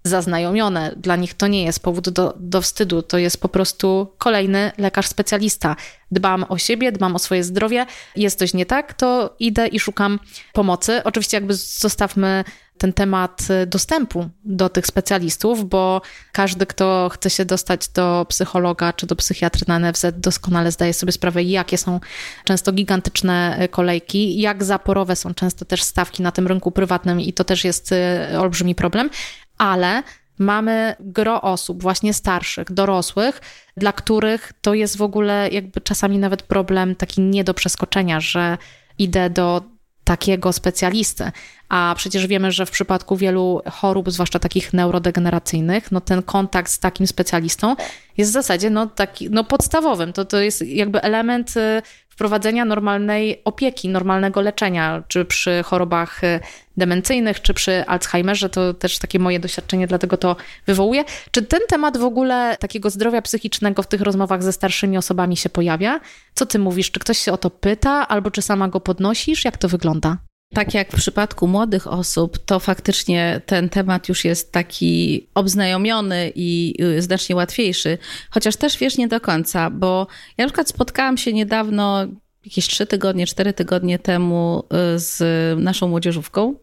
zaznajomione. 0.09 0.95
Dla 0.97 1.17
nich 1.17 1.35
to 1.35 1.47
nie 1.47 1.65
jest 1.65 1.81
powód 1.81 2.09
do, 2.09 2.35
do 2.41 2.61
wstydu, 2.63 3.03
to 3.03 3.19
jest 3.19 3.41
po 3.41 3.49
prostu 3.49 4.15
kolejny 4.19 4.73
lekarz 4.79 5.07
specjalista. 5.07 5.77
Dbam 6.11 6.45
o 6.49 6.59
siebie, 6.59 6.93
dbam 6.93 7.17
o 7.17 7.19
swoje 7.19 7.45
zdrowie. 7.45 7.87
Jest 8.17 8.39
coś 8.39 8.55
nie 8.55 8.67
tak, 8.67 8.95
to 8.95 9.35
idę 9.39 9.67
i 9.67 9.81
szukam 9.81 10.19
pomocy. 10.53 11.05
Oczywiście, 11.05 11.37
jakby 11.37 11.55
zostawmy 11.55 12.45
ten 12.79 12.93
temat 12.93 13.49
dostępu 13.67 14.29
do 14.45 14.69
tych 14.69 14.87
specjalistów, 14.87 15.69
bo 15.69 16.03
każdy, 16.33 16.67
kto 16.67 17.09
chce 17.13 17.31
się 17.31 17.45
dostać 17.45 17.89
do 17.89 18.27
psychologa 18.29 18.93
czy 18.93 19.07
do 19.07 19.17
psychiatry 19.17 19.65
na 19.69 19.79
NFZ, 19.79 20.07
doskonale 20.17 20.73
zdaje 20.73 20.95
sobie 20.95 21.13
sprawę, 21.13 21.43
jakie 21.43 21.79
są 21.79 22.01
często 22.45 22.73
gigantyczne 22.73 23.69
kolejki, 23.71 24.41
jak 24.41 24.65
zaporowe 24.65 25.17
są 25.17 25.35
często 25.35 25.65
też 25.65 25.83
stawki 25.83 26.23
na 26.23 26.33
tym 26.33 26.47
rynku 26.47 26.71
prywatnym 26.71 27.21
i 27.21 27.33
to 27.33 27.45
też 27.45 27.65
jest 27.65 27.93
y, 27.93 28.39
olbrzymi 28.39 28.75
problem, 28.75 29.11
ale 29.59 30.03
mamy 30.39 30.97
gro 31.01 31.43
osób, 31.43 31.83
właśnie 31.83 32.15
starszych, 32.15 32.73
dorosłych, 32.73 33.41
dla 33.77 33.93
których 33.93 34.53
to 34.61 34.75
jest 34.75 34.97
w 34.97 35.03
ogóle 35.03 35.49
jakby 35.53 35.81
czasami 35.81 36.19
nawet 36.19 36.43
problem 36.43 36.97
taki 36.97 37.21
nie 37.21 37.45
do 37.45 37.55
przeskoczenia, 37.55 38.21
że 38.21 38.59
idę 38.99 39.31
do 39.31 39.63
takiego 40.05 40.53
specjalisty. 40.53 41.33
A 41.69 41.95
przecież 41.97 42.27
wiemy, 42.27 42.53
że 42.53 42.67
w 42.67 42.71
przypadku 42.71 43.17
wielu 43.17 43.63
chorób, 43.71 44.11
zwłaszcza 44.11 44.39
takich 44.39 44.73
neurodegeneracyjnych, 44.73 45.93
no 45.93 46.01
ten 46.01 46.23
kontakt 46.23 46.71
z 46.71 46.79
takim 46.79 47.07
specjalistą 47.07 47.77
jest 48.17 48.31
w 48.31 48.35
zasadzie 48.35 48.71
no, 48.71 48.87
taki, 48.87 49.31
no 49.31 49.45
podstawowym. 49.45 50.13
To, 50.13 50.25
to 50.25 50.41
jest 50.41 50.63
jakby 50.63 51.03
element 51.03 51.57
y, 51.57 51.83
wprowadzenia 52.19 52.65
normalnej 52.65 53.43
opieki, 53.45 53.89
normalnego 53.89 54.41
leczenia, 54.41 55.03
czy 55.09 55.25
przy 55.25 55.63
chorobach 55.63 56.25
y, 56.25 56.41
demencyjnych, 56.77 57.43
czy 57.43 57.55
przy 57.55 57.87
Alzheimerze. 57.87 58.49
To 58.49 58.75
też 58.75 58.99
takie 58.99 59.19
moje 59.19 59.41
doświadczenie, 59.41 59.87
dlatego 59.87 60.17
to 60.17 60.37
wywołuje. 60.67 61.05
Czy 61.31 61.43
ten 61.43 61.61
temat 61.69 61.97
w 61.97 62.05
ogóle 62.05 62.57
takiego 62.61 62.91
zdrowia 62.91 63.23
psychicznego 63.23 63.83
w 63.83 63.87
tych 63.87 64.01
rozmowach 64.01 64.43
ze 64.43 64.53
starszymi 64.53 64.99
osobami 64.99 65.37
się 65.37 65.49
pojawia? 65.49 66.01
Co 66.35 66.47
ty 66.47 66.59
mówisz? 66.59 66.91
Czy 66.91 67.01
ktoś 67.01 67.19
się 67.19 67.33
o 67.33 67.39
to 67.39 67.51
pyta, 67.51 68.09
albo 68.09 68.31
czy 68.31 68.43
sama 68.43 68.69
go 68.69 68.81
podnosisz? 68.81 69.45
Jak 69.45 69.57
to 69.57 69.69
wygląda? 69.69 70.17
Tak 70.55 70.75
jak 70.75 70.93
w 70.93 70.97
przypadku 70.97 71.47
młodych 71.47 71.87
osób, 71.87 72.39
to 72.39 72.61
faktycznie 72.61 73.41
ten 73.47 73.69
temat 73.69 74.09
już 74.09 74.25
jest 74.25 74.53
taki 74.53 75.27
obznajomiony 75.35 76.33
i 76.35 76.75
y, 76.83 77.03
znacznie 77.03 77.37
łatwiejszy, 77.37 77.99
chociaż 78.31 78.57
też 78.57 78.79
wiesz 78.79 78.99
nie 78.99 79.09
do 79.09 79.21
końca, 79.21 79.71
bo 79.71 80.07
ja 80.39 80.45
na 80.45 80.49
przykład 80.49 80.69
spotkałam 80.69 81.19
się 81.19 81.33
niedawno, 81.33 82.07
jakieś 82.45 82.67
trzy 82.69 82.87
tygodnie, 82.87 83.27
cztery 83.27 83.53
tygodnie 83.53 83.99
temu 83.99 84.63
y, 84.95 84.99
z 84.99 85.23
naszą 85.61 85.89
młodzieżówką. 85.89 86.55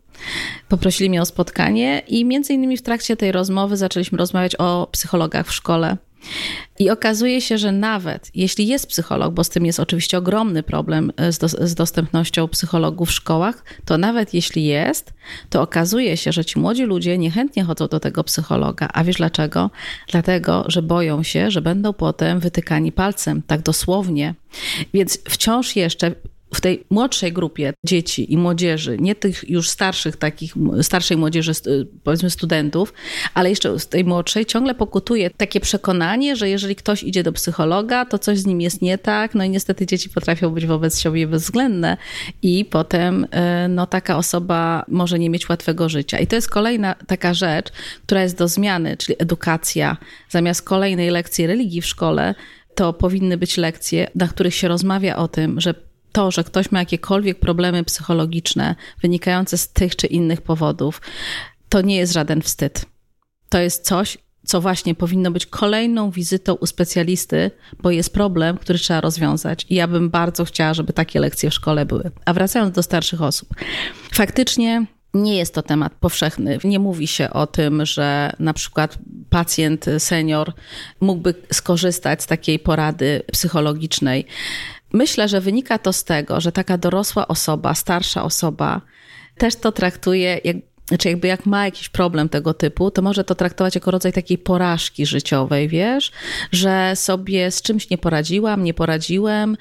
Poprosili 0.69 1.09
mnie 1.09 1.21
o 1.21 1.25
spotkanie 1.25 2.01
i 2.07 2.25
między 2.25 2.53
innymi 2.53 2.77
w 2.77 2.81
trakcie 2.81 3.17
tej 3.17 3.31
rozmowy 3.31 3.77
zaczęliśmy 3.77 4.17
rozmawiać 4.17 4.55
o 4.55 4.87
psychologach 4.91 5.47
w 5.47 5.53
szkole. 5.53 5.97
I 6.79 6.89
okazuje 6.89 7.41
się, 7.41 7.57
że 7.57 7.71
nawet 7.71 8.31
jeśli 8.35 8.67
jest 8.67 8.87
psycholog, 8.87 9.33
bo 9.33 9.43
z 9.43 9.49
tym 9.49 9.65
jest 9.65 9.79
oczywiście 9.79 10.17
ogromny 10.17 10.63
problem 10.63 11.11
e, 11.17 11.31
z, 11.31 11.37
do, 11.37 11.47
z, 11.47 11.75
dostępnością 11.75 12.47
psychologów 12.47 13.09
w 13.09 13.11
szkołach, 13.11 13.63
to 13.85 13.97
nawet 13.97 14.33
jeśli 14.33 14.65
jest, 14.65 15.13
to 15.49 15.61
okazuje 15.61 16.17
się, 16.17 16.31
że 16.31 16.45
ci 16.45 16.59
młodzi 16.59 16.83
ludzie 16.83 17.17
niechętnie 17.17 17.63
chodzą 17.63 17.87
do 17.87 17.99
tego 17.99 18.23
psychologa. 18.23 18.87
A 18.93 19.03
wiesz 19.03 19.15
dlaczego? 19.15 19.69
Dlatego, 20.11 20.65
że 20.67 20.81
boją 20.81 21.23
się, 21.23 21.51
że 21.51 21.61
będą 21.61 21.93
potem 21.93 22.39
wytykani 22.39 22.91
palcem, 22.91 23.41
tak 23.47 23.61
dosłownie. 23.61 24.35
Więc 24.93 25.19
wciąż 25.29 25.75
jeszcze 25.75 26.11
w 26.53 26.61
tej 26.61 26.83
młodszej 26.89 27.33
grupie 27.33 27.73
dzieci 27.85 28.33
i 28.33 28.37
młodzieży, 28.37 28.97
nie 28.99 29.15
tych 29.15 29.49
już 29.49 29.69
starszych, 29.69 30.17
takich 30.17 30.53
starszej 30.81 31.17
młodzieży, 31.17 31.51
powiedzmy 32.03 32.29
studentów, 32.29 32.93
ale 33.33 33.49
jeszcze 33.49 33.79
z 33.79 33.87
tej 33.87 34.05
młodszej 34.05 34.45
ciągle 34.45 34.75
pokutuje 34.75 35.29
takie 35.29 35.59
przekonanie, 35.59 36.35
że 36.35 36.49
jeżeli 36.49 36.75
ktoś 36.75 37.03
idzie 37.03 37.23
do 37.23 37.31
psychologa, 37.31 38.05
to 38.05 38.19
coś 38.19 38.39
z 38.39 38.45
nim 38.45 38.61
jest 38.61 38.81
nie 38.81 38.97
tak. 38.97 39.35
No 39.35 39.43
i 39.43 39.49
niestety 39.49 39.85
dzieci 39.85 40.09
potrafią 40.09 40.49
być 40.49 40.65
wobec 40.65 40.99
siebie 40.99 41.27
bezwzględne 41.27 41.97
i 42.41 42.65
potem 42.65 43.27
e, 43.31 43.67
no, 43.67 43.87
taka 43.87 44.17
osoba 44.17 44.85
może 44.87 45.19
nie 45.19 45.29
mieć 45.29 45.49
łatwego 45.49 45.89
życia. 45.89 46.19
I 46.19 46.27
to 46.27 46.35
jest 46.35 46.49
kolejna 46.49 46.95
taka 47.07 47.33
rzecz, 47.33 47.71
która 48.05 48.23
jest 48.23 48.37
do 48.37 48.47
zmiany, 48.47 48.97
czyli 48.97 49.15
edukacja. 49.19 49.97
Zamiast 50.29 50.61
kolejnej 50.61 51.09
lekcji 51.09 51.47
religii 51.47 51.81
w 51.81 51.85
szkole, 51.85 52.35
to 52.75 52.93
powinny 52.93 53.37
być 53.37 53.57
lekcje, 53.57 54.07
na 54.15 54.27
których 54.27 54.55
się 54.55 54.67
rozmawia 54.67 55.15
o 55.15 55.27
tym, 55.27 55.61
że 55.61 55.73
to, 56.15 56.31
że 56.31 56.43
ktoś 56.43 56.71
ma 56.71 56.79
jakiekolwiek 56.79 57.39
problemy 57.39 57.83
psychologiczne 57.83 58.75
wynikające 59.01 59.57
z 59.57 59.69
tych 59.69 59.95
czy 59.95 60.07
innych 60.07 60.41
powodów, 60.41 61.01
to 61.69 61.81
nie 61.81 61.95
jest 61.95 62.13
żaden 62.13 62.41
wstyd. 62.41 62.85
To 63.49 63.59
jest 63.59 63.85
coś, 63.85 64.17
co 64.45 64.61
właśnie 64.61 64.95
powinno 64.95 65.31
być 65.31 65.45
kolejną 65.45 66.11
wizytą 66.11 66.53
u 66.53 66.65
specjalisty, 66.65 67.51
bo 67.79 67.91
jest 67.91 68.13
problem, 68.13 68.57
który 68.57 68.79
trzeba 68.79 69.01
rozwiązać. 69.01 69.65
I 69.69 69.75
ja 69.75 69.87
bym 69.87 70.09
bardzo 70.09 70.45
chciała, 70.45 70.73
żeby 70.73 70.93
takie 70.93 71.19
lekcje 71.19 71.49
w 71.49 71.53
szkole 71.53 71.85
były. 71.85 72.11
A 72.25 72.33
wracając 72.33 72.75
do 72.75 72.83
starszych 72.83 73.21
osób. 73.21 73.49
Faktycznie 74.13 74.85
nie 75.13 75.37
jest 75.37 75.53
to 75.53 75.61
temat 75.61 75.93
powszechny. 75.93 76.59
Nie 76.63 76.79
mówi 76.79 77.07
się 77.07 77.29
o 77.29 77.47
tym, 77.47 77.85
że 77.85 78.33
na 78.39 78.53
przykład 78.53 78.97
pacjent, 79.29 79.85
senior 79.97 80.53
mógłby 81.01 81.33
skorzystać 81.53 82.23
z 82.23 82.27
takiej 82.27 82.59
porady 82.59 83.21
psychologicznej. 83.31 84.25
Myślę, 84.95 85.27
że 85.27 85.41
wynika 85.41 85.77
to 85.77 85.93
z 85.93 86.03
tego, 86.03 86.41
że 86.41 86.51
taka 86.51 86.77
dorosła 86.77 87.27
osoba, 87.27 87.73
starsza 87.73 88.23
osoba 88.23 88.81
też 89.37 89.55
to 89.55 89.71
traktuje 89.71 90.41
jak 90.43 90.55
znaczy 90.87 91.09
jakby 91.09 91.27
jak 91.27 91.45
ma 91.45 91.65
jakiś 91.65 91.89
problem 91.89 92.29
tego 92.29 92.53
typu, 92.53 92.91
to 92.91 93.01
może 93.01 93.23
to 93.23 93.35
traktować 93.35 93.75
jako 93.75 93.91
rodzaj 93.91 94.13
takiej 94.13 94.37
porażki 94.37 95.05
życiowej, 95.05 95.67
wiesz, 95.67 96.11
że 96.51 96.91
sobie 96.95 97.51
z 97.51 97.61
czymś 97.61 97.89
nie 97.89 97.97
poradziłam, 97.97 98.63
nie 98.63 98.73
poradziłem, 98.73 99.57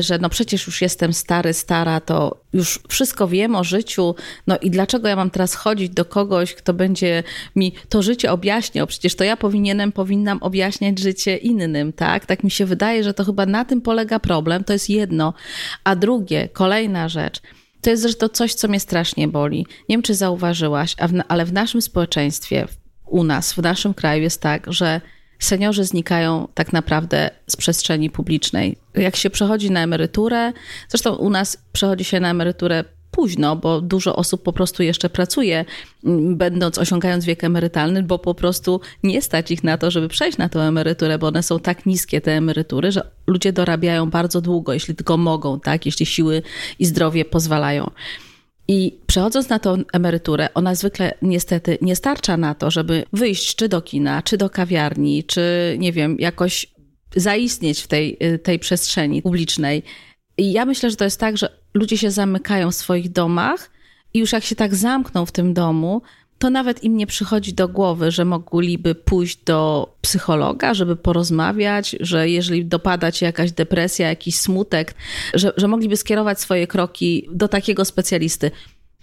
że 0.00 0.18
no 0.18 0.28
przecież 0.28 0.66
już 0.66 0.82
jestem 0.82 1.12
stary, 1.12 1.52
stara, 1.52 2.00
to 2.00 2.40
już 2.52 2.80
wszystko 2.88 3.28
wiem 3.28 3.54
o 3.54 3.64
życiu, 3.64 4.14
no 4.46 4.58
i 4.58 4.70
dlaczego 4.70 5.08
ja 5.08 5.16
mam 5.16 5.30
teraz 5.30 5.54
chodzić 5.54 5.90
do 5.90 6.04
kogoś, 6.04 6.54
kto 6.54 6.74
będzie 6.74 7.22
mi 7.56 7.72
to 7.88 8.02
życie 8.02 8.32
objaśniał? 8.32 8.86
Przecież 8.86 9.14
to 9.14 9.24
ja 9.24 9.36
powinienem, 9.36 9.92
powinnam 9.92 10.38
objaśniać 10.42 10.98
życie 10.98 11.36
innym, 11.36 11.92
tak? 11.92 12.26
Tak 12.26 12.44
mi 12.44 12.50
się 12.50 12.66
wydaje, 12.66 13.04
że 13.04 13.14
to 13.14 13.24
chyba 13.24 13.46
na 13.46 13.64
tym 13.64 13.80
polega 13.80 14.18
problem, 14.18 14.64
to 14.64 14.72
jest 14.72 14.90
jedno. 14.90 15.34
A 15.84 15.96
drugie, 15.96 16.48
kolejna 16.52 17.08
rzecz– 17.08 17.40
to 17.86 17.90
jest 17.90 18.02
zresztą 18.02 18.28
coś, 18.28 18.54
co 18.54 18.68
mnie 18.68 18.80
strasznie 18.80 19.28
boli. 19.28 19.58
Nie 19.58 19.96
wiem, 19.96 20.02
czy 20.02 20.14
zauważyłaś, 20.14 20.96
ale 21.28 21.44
w 21.44 21.52
naszym 21.52 21.82
społeczeństwie, 21.82 22.68
u 23.06 23.24
nas, 23.24 23.52
w 23.52 23.58
naszym 23.58 23.94
kraju 23.94 24.22
jest 24.22 24.40
tak, 24.40 24.72
że 24.72 25.00
seniorzy 25.38 25.84
znikają 25.84 26.48
tak 26.54 26.72
naprawdę 26.72 27.30
z 27.46 27.56
przestrzeni 27.56 28.10
publicznej. 28.10 28.76
Jak 28.94 29.16
się 29.16 29.30
przechodzi 29.30 29.70
na 29.70 29.82
emeryturę, 29.82 30.52
zresztą 30.88 31.14
u 31.14 31.30
nas 31.30 31.58
przechodzi 31.72 32.04
się 32.04 32.20
na 32.20 32.30
emeryturę 32.30 32.84
późno, 33.16 33.56
bo 33.56 33.80
dużo 33.80 34.16
osób 34.16 34.42
po 34.42 34.52
prostu 34.52 34.82
jeszcze 34.82 35.10
pracuje, 35.10 35.64
będąc, 36.34 36.78
osiągając 36.78 37.24
wiek 37.24 37.44
emerytalny, 37.44 38.02
bo 38.02 38.18
po 38.18 38.34
prostu 38.34 38.80
nie 39.02 39.22
stać 39.22 39.50
ich 39.50 39.64
na 39.64 39.78
to, 39.78 39.90
żeby 39.90 40.08
przejść 40.08 40.38
na 40.38 40.48
tę 40.48 40.60
emeryturę, 40.60 41.18
bo 41.18 41.26
one 41.26 41.42
są 41.42 41.60
tak 41.60 41.86
niskie, 41.86 42.20
te 42.20 42.32
emerytury, 42.32 42.92
że 42.92 43.10
ludzie 43.26 43.52
dorabiają 43.52 44.10
bardzo 44.10 44.40
długo, 44.40 44.72
jeśli 44.72 44.94
tylko 44.94 45.16
mogą, 45.16 45.60
tak, 45.60 45.86
jeśli 45.86 46.06
siły 46.06 46.42
i 46.78 46.86
zdrowie 46.86 47.24
pozwalają. 47.24 47.90
I 48.68 48.98
przechodząc 49.06 49.48
na 49.48 49.58
tą 49.58 49.76
emeryturę, 49.92 50.48
ona 50.54 50.74
zwykle 50.74 51.14
niestety 51.22 51.78
nie 51.80 51.96
starcza 51.96 52.36
na 52.36 52.54
to, 52.54 52.70
żeby 52.70 53.04
wyjść 53.12 53.56
czy 53.56 53.68
do 53.68 53.82
kina, 53.82 54.22
czy 54.22 54.36
do 54.36 54.50
kawiarni, 54.50 55.24
czy 55.24 55.76
nie 55.78 55.92
wiem, 55.92 56.16
jakoś 56.18 56.66
zaistnieć 57.16 57.80
w 57.80 57.86
tej, 57.86 58.18
tej 58.42 58.58
przestrzeni 58.58 59.22
publicznej. 59.22 59.82
I 60.38 60.52
ja 60.52 60.64
myślę, 60.64 60.90
że 60.90 60.96
to 60.96 61.04
jest 61.04 61.20
tak, 61.20 61.38
że 61.38 61.48
ludzie 61.76 61.98
się 61.98 62.10
zamykają 62.10 62.70
w 62.70 62.74
swoich 62.74 63.12
domach 63.12 63.70
i 64.14 64.18
już 64.18 64.32
jak 64.32 64.44
się 64.44 64.54
tak 64.54 64.74
zamkną 64.74 65.26
w 65.26 65.32
tym 65.32 65.54
domu, 65.54 66.02
to 66.38 66.50
nawet 66.50 66.84
im 66.84 66.96
nie 66.96 67.06
przychodzi 67.06 67.52
do 67.54 67.68
głowy, 67.68 68.10
że 68.10 68.24
mogliby 68.24 68.94
pójść 68.94 69.36
do 69.44 69.88
psychologa, 70.00 70.74
żeby 70.74 70.96
porozmawiać, 70.96 71.96
że 72.00 72.28
jeżeli 72.28 72.64
dopada 72.64 73.12
ci 73.12 73.24
jakaś 73.24 73.52
depresja, 73.52 74.08
jakiś 74.08 74.36
smutek, 74.36 74.94
że, 75.34 75.52
że 75.56 75.68
mogliby 75.68 75.96
skierować 75.96 76.40
swoje 76.40 76.66
kroki 76.66 77.28
do 77.32 77.48
takiego 77.48 77.84
specjalisty. 77.84 78.50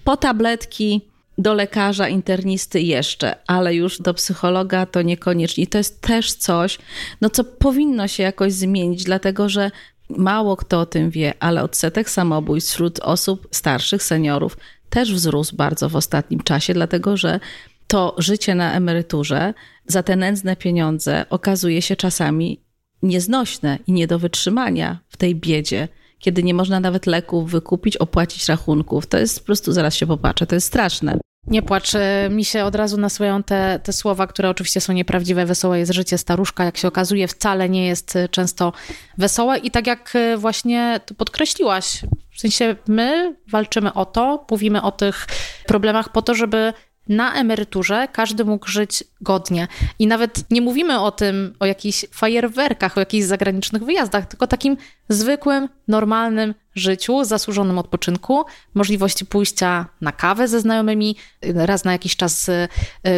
Po 0.03 0.17
tabletki, 0.17 1.01
do 1.37 1.53
lekarza, 1.53 2.07
internisty 2.07 2.81
jeszcze, 2.81 3.35
ale 3.47 3.75
już 3.75 3.99
do 4.01 4.13
psychologa 4.13 4.85
to 4.85 5.01
niekoniecznie. 5.01 5.63
I 5.63 5.67
to 5.67 5.77
jest 5.77 6.01
też 6.01 6.33
coś, 6.33 6.79
no 7.21 7.29
co 7.29 7.43
powinno 7.43 8.07
się 8.07 8.23
jakoś 8.23 8.53
zmienić, 8.53 9.03
dlatego 9.03 9.49
że 9.49 9.71
Mało 10.17 10.57
kto 10.57 10.79
o 10.79 10.85
tym 10.85 11.09
wie, 11.09 11.33
ale 11.39 11.63
odsetek 11.63 12.09
samobójstw 12.09 12.71
wśród 12.71 12.99
osób 12.99 13.47
starszych, 13.51 14.03
seniorów 14.03 14.57
też 14.89 15.13
wzrósł 15.13 15.55
bardzo 15.55 15.89
w 15.89 15.95
ostatnim 15.95 16.39
czasie, 16.39 16.73
dlatego 16.73 17.17
że 17.17 17.39
to 17.87 18.15
życie 18.17 18.55
na 18.55 18.73
emeryturze 18.73 19.53
za 19.87 20.03
te 20.03 20.15
nędzne 20.15 20.55
pieniądze 20.55 21.25
okazuje 21.29 21.81
się 21.81 21.95
czasami 21.95 22.61
nieznośne 23.03 23.79
i 23.87 23.91
nie 23.91 24.07
do 24.07 24.19
wytrzymania 24.19 24.99
w 25.09 25.17
tej 25.17 25.35
biedzie, 25.35 25.87
kiedy 26.19 26.43
nie 26.43 26.53
można 26.53 26.79
nawet 26.79 27.05
leków 27.05 27.51
wykupić, 27.51 27.97
opłacić 27.97 28.49
rachunków. 28.49 29.07
To 29.07 29.17
jest 29.17 29.39
po 29.39 29.45
prostu, 29.45 29.71
zaraz 29.71 29.95
się 29.95 30.07
popatrzę, 30.07 30.47
to 30.47 30.55
jest 30.55 30.67
straszne. 30.67 31.17
Nie 31.47 31.61
płacz, 31.61 31.95
e, 31.95 32.29
mi 32.31 32.45
się 32.45 32.63
od 32.63 32.75
razu 32.75 32.97
nasuwają 32.97 33.43
te, 33.43 33.79
te 33.83 33.93
słowa, 33.93 34.27
które 34.27 34.49
oczywiście 34.49 34.81
są 34.81 34.93
nieprawdziwe. 34.93 35.45
Wesołe 35.45 35.79
jest 35.79 35.93
życie 35.93 36.17
staruszka, 36.17 36.63
jak 36.63 36.77
się 36.77 36.87
okazuje, 36.87 37.27
wcale 37.27 37.69
nie 37.69 37.87
jest 37.87 38.15
e, 38.15 38.29
często 38.29 38.73
wesołe. 39.17 39.57
I 39.57 39.71
tak 39.71 39.87
jak 39.87 40.15
e, 40.15 40.37
właśnie 40.37 40.99
to 41.05 41.13
podkreśliłaś, 41.13 42.01
w 42.31 42.39
sensie 42.39 42.75
my 42.87 43.35
walczymy 43.47 43.93
o 43.93 44.05
to, 44.05 44.45
mówimy 44.51 44.81
o 44.81 44.91
tych 44.91 45.27
problemach 45.67 46.09
po 46.09 46.21
to, 46.21 46.35
żeby 46.35 46.73
na 47.09 47.33
emeryturze 47.33 48.07
każdy 48.11 48.45
mógł 48.45 48.67
żyć 48.67 49.03
godnie. 49.21 49.67
I 49.99 50.07
nawet 50.07 50.51
nie 50.51 50.61
mówimy 50.61 50.99
o 50.99 51.11
tym, 51.11 51.55
o 51.59 51.65
jakichś 51.65 52.05
fajerwerkach, 52.11 52.97
o 52.97 52.99
jakichś 52.99 53.25
zagranicznych 53.25 53.83
wyjazdach, 53.83 54.25
tylko 54.25 54.47
takim 54.47 54.77
zwykłym, 55.09 55.69
normalnym 55.87 56.53
życiu, 56.75 57.23
zasłużonym 57.23 57.79
odpoczynku, 57.79 58.45
możliwości 58.73 59.25
pójścia 59.25 59.85
na 60.01 60.11
kawę 60.11 60.47
ze 60.47 60.59
znajomymi, 60.59 61.15
raz 61.41 61.83
na 61.83 61.91
jakiś 61.91 62.15
czas 62.15 62.49
y, 62.49 62.67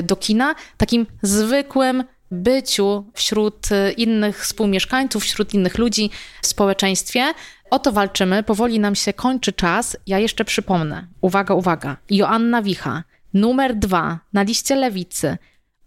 do 0.04 0.16
kina, 0.16 0.56
takim 0.78 1.06
zwykłym 1.22 2.04
byciu 2.32 3.06
wśród 3.14 3.68
innych 3.98 4.44
współmieszkańców, 4.44 5.24
wśród 5.24 5.54
innych 5.54 5.78
ludzi 5.78 6.10
w 6.42 6.48
społeczeństwie. 6.48 7.34
O 7.70 7.80
to 7.80 7.92
walczymy. 7.92 8.44
Powoli 8.44 8.80
nam 8.80 8.96
się 8.96 9.14
kończy 9.14 9.54
czas. 9.54 9.98
Ja 10.08 10.20
jeszcze 10.20 10.46
przypomnę. 10.46 11.08
Uwaga, 11.22 11.54
uwaga. 11.54 11.98
Joanna 12.10 12.62
Wicha 12.62 13.04
Numer 13.36 13.76
dwa 13.76 14.20
na 14.34 14.44
liście 14.44 14.76
lewicy 14.76 15.38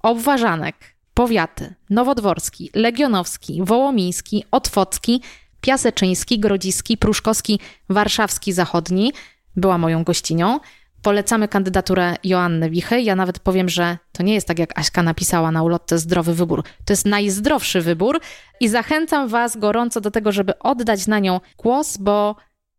Obważanek, 0.02 0.76
powiaty 1.14 1.74
Nowodworski, 1.90 2.70
Legionowski, 2.74 3.60
Wołomiński, 3.62 4.44
Otwocki, 4.50 5.22
Piaseczyński, 5.60 6.38
Grodziski, 6.38 6.96
Pruszkowski, 6.96 7.60
Warszawski 7.88 8.52
Zachodni. 8.52 9.12
Była 9.56 9.78
moją 9.78 10.04
gościnią. 10.04 10.60
Polecamy 11.02 11.48
kandydaturę 11.48 12.16
Joanny 12.24 12.70
Wichy. 12.70 13.00
Ja 13.00 13.16
nawet 13.16 13.38
powiem, 13.38 13.68
że 13.68 13.98
to 14.12 14.22
nie 14.22 14.34
jest 14.34 14.48
tak, 14.48 14.58
jak 14.58 14.78
Aśka 14.78 15.02
napisała 15.02 15.50
na 15.50 15.62
ulotce 15.62 15.98
zdrowy 15.98 16.34
wybór. 16.34 16.64
To 16.84 16.92
jest 16.92 17.06
najzdrowszy 17.06 17.80
wybór 17.80 18.20
i 18.60 18.68
zachęcam 18.68 19.28
Was 19.28 19.56
gorąco 19.56 20.00
do 20.00 20.10
tego, 20.10 20.32
żeby 20.32 20.58
oddać 20.58 21.06
na 21.06 21.18
nią 21.18 21.40
głos, 21.58 21.96
bo 21.96 22.36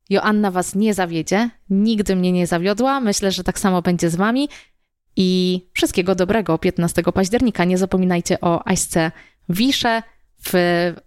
Joanna 0.09 0.51
Was 0.51 0.75
nie 0.75 0.93
zawiedzie, 0.93 1.49
nigdy 1.69 2.15
mnie 2.15 2.31
nie 2.31 2.47
zawiodła. 2.47 2.99
Myślę, 2.99 3.31
że 3.31 3.43
tak 3.43 3.59
samo 3.59 3.81
będzie 3.81 4.09
z 4.09 4.15
Wami. 4.15 4.49
I 5.15 5.61
wszystkiego 5.73 6.15
dobrego 6.15 6.57
15 6.57 7.03
października. 7.03 7.65
Nie 7.65 7.77
zapominajcie 7.77 8.41
o 8.41 8.67
Aśce 8.67 9.11
Wisze 9.49 10.03
w 10.45 10.53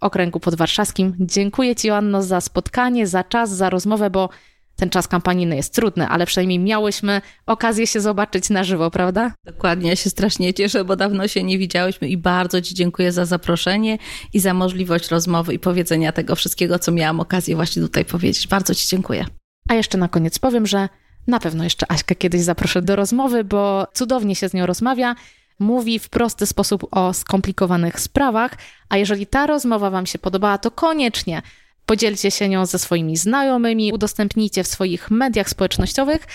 okręgu 0.00 0.40
podwarszawskim. 0.40 1.14
Dziękuję 1.20 1.76
Ci, 1.76 1.88
Joanno, 1.88 2.22
za 2.22 2.40
spotkanie, 2.40 3.06
za 3.06 3.24
czas, 3.24 3.50
za 3.50 3.70
rozmowę, 3.70 4.10
bo 4.10 4.28
ten 4.76 4.90
czas 4.90 5.08
kampanijny 5.08 5.56
jest 5.56 5.74
trudny, 5.74 6.08
ale 6.08 6.26
przynajmniej 6.26 6.58
miałyśmy 6.58 7.20
okazję 7.46 7.86
się 7.86 8.00
zobaczyć 8.00 8.50
na 8.50 8.64
żywo, 8.64 8.90
prawda? 8.90 9.34
Dokładnie, 9.44 9.90
ja 9.90 9.96
się 9.96 10.10
strasznie 10.10 10.54
cieszę, 10.54 10.84
bo 10.84 10.96
dawno 10.96 11.28
się 11.28 11.42
nie 11.42 11.58
widziałyśmy 11.58 12.08
i 12.08 12.16
bardzo 12.16 12.62
Ci 12.62 12.74
dziękuję 12.74 13.12
za 13.12 13.24
zaproszenie 13.24 13.98
i 14.32 14.40
za 14.40 14.54
możliwość 14.54 15.08
rozmowy 15.08 15.54
i 15.54 15.58
powiedzenia 15.58 16.12
tego 16.12 16.36
wszystkiego, 16.36 16.78
co 16.78 16.92
miałam 16.92 17.20
okazję 17.20 17.56
właśnie 17.56 17.82
tutaj 17.82 18.04
powiedzieć. 18.04 18.48
Bardzo 18.48 18.74
Ci 18.74 18.88
dziękuję. 18.88 19.24
A 19.68 19.74
jeszcze 19.74 19.98
na 19.98 20.08
koniec 20.08 20.38
powiem, 20.38 20.66
że 20.66 20.88
na 21.26 21.40
pewno 21.40 21.64
jeszcze 21.64 21.92
Aśkę 21.92 22.14
kiedyś 22.14 22.40
zaproszę 22.40 22.82
do 22.82 22.96
rozmowy, 22.96 23.44
bo 23.44 23.86
cudownie 23.94 24.36
się 24.36 24.48
z 24.48 24.54
nią 24.54 24.66
rozmawia. 24.66 25.14
Mówi 25.58 25.98
w 25.98 26.08
prosty 26.08 26.46
sposób 26.46 26.86
o 26.90 27.12
skomplikowanych 27.14 28.00
sprawach, 28.00 28.56
a 28.88 28.96
jeżeli 28.96 29.26
ta 29.26 29.46
rozmowa 29.46 29.90
Wam 29.90 30.06
się 30.06 30.18
podobała, 30.18 30.58
to 30.58 30.70
koniecznie 30.70 31.42
Podzielcie 31.86 32.30
się 32.30 32.48
nią 32.48 32.66
ze 32.66 32.78
swoimi 32.78 33.16
znajomymi, 33.16 33.92
udostępnijcie 33.92 34.64
w 34.64 34.66
swoich 34.66 35.10
mediach 35.10 35.48
społecznościowych 35.48 36.26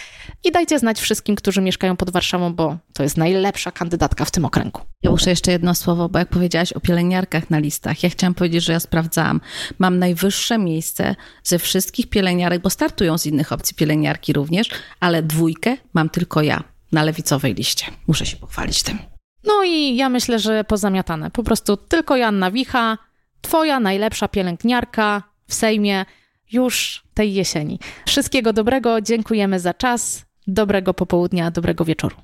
i 0.43 0.51
dajcie 0.51 0.80
znać 0.80 0.99
wszystkim, 0.99 1.36
którzy 1.36 1.62
mieszkają 1.62 1.97
pod 1.97 2.10
Warszawą, 2.10 2.53
bo 2.53 2.77
to 2.93 3.03
jest 3.03 3.17
najlepsza 3.17 3.71
kandydatka 3.71 4.25
w 4.25 4.32
tym 4.32 4.45
okręgu. 4.45 4.82
Ja 5.03 5.12
muszę 5.12 5.30
jeszcze 5.30 5.51
jedno 5.51 5.75
słowo, 5.75 6.10
bo 6.10 6.19
jak 6.19 6.30
powiedziałaś 6.30 6.73
o 6.73 6.80
pielęgniarkach 6.80 7.49
na 7.49 7.60
listach, 7.60 8.03
ja 8.03 8.10
chciałam 8.10 8.34
powiedzieć, 8.34 8.63
że 8.63 8.73
ja 8.73 8.80
sprawdzałam. 8.80 9.41
Mam 9.80 9.99
najwyższe 9.99 10.58
miejsce 10.58 11.15
ze 11.43 11.60
wszystkich 11.60 12.10
pielęgniarek, 12.10 12.62
bo 12.62 12.69
startują 12.69 13.17
z 13.17 13.25
innych 13.25 13.51
opcji 13.51 13.75
pielęgniarki 13.75 14.34
również, 14.34 14.69
ale 14.99 15.23
dwójkę 15.23 15.77
mam 15.93 16.10
tylko 16.10 16.41
ja 16.41 16.63
na 16.91 17.04
lewicowej 17.04 17.54
liście. 17.54 17.86
Muszę 18.08 18.26
się 18.26 18.38
pochwalić 18.38 18.84
tym. 18.84 19.00
No 19.43 19.63
i 19.63 19.95
ja 19.95 20.10
myślę, 20.10 20.39
że 20.39 20.63
pozamiatane. 20.63 21.32
Po 21.32 21.43
prostu 21.43 21.78
tylko 21.78 22.15
Janna 22.15 22.52
Wicha, 22.52 22.97
twoja 23.41 23.80
najlepsza 23.80 24.28
pielęgniarka, 24.28 25.23
w 25.47 25.54
Sejmie 25.54 26.06
już 26.52 27.04
tej 27.13 27.34
jesieni. 27.34 27.80
Wszystkiego 28.06 28.54
dobrego, 28.54 29.02
dziękujemy 29.02 29.60
za 29.60 29.73
czas, 29.73 30.26
dobrego 30.47 30.93
popołudnia, 30.93 31.52
dobrego 31.52 31.86
wieczoru. 31.86 32.15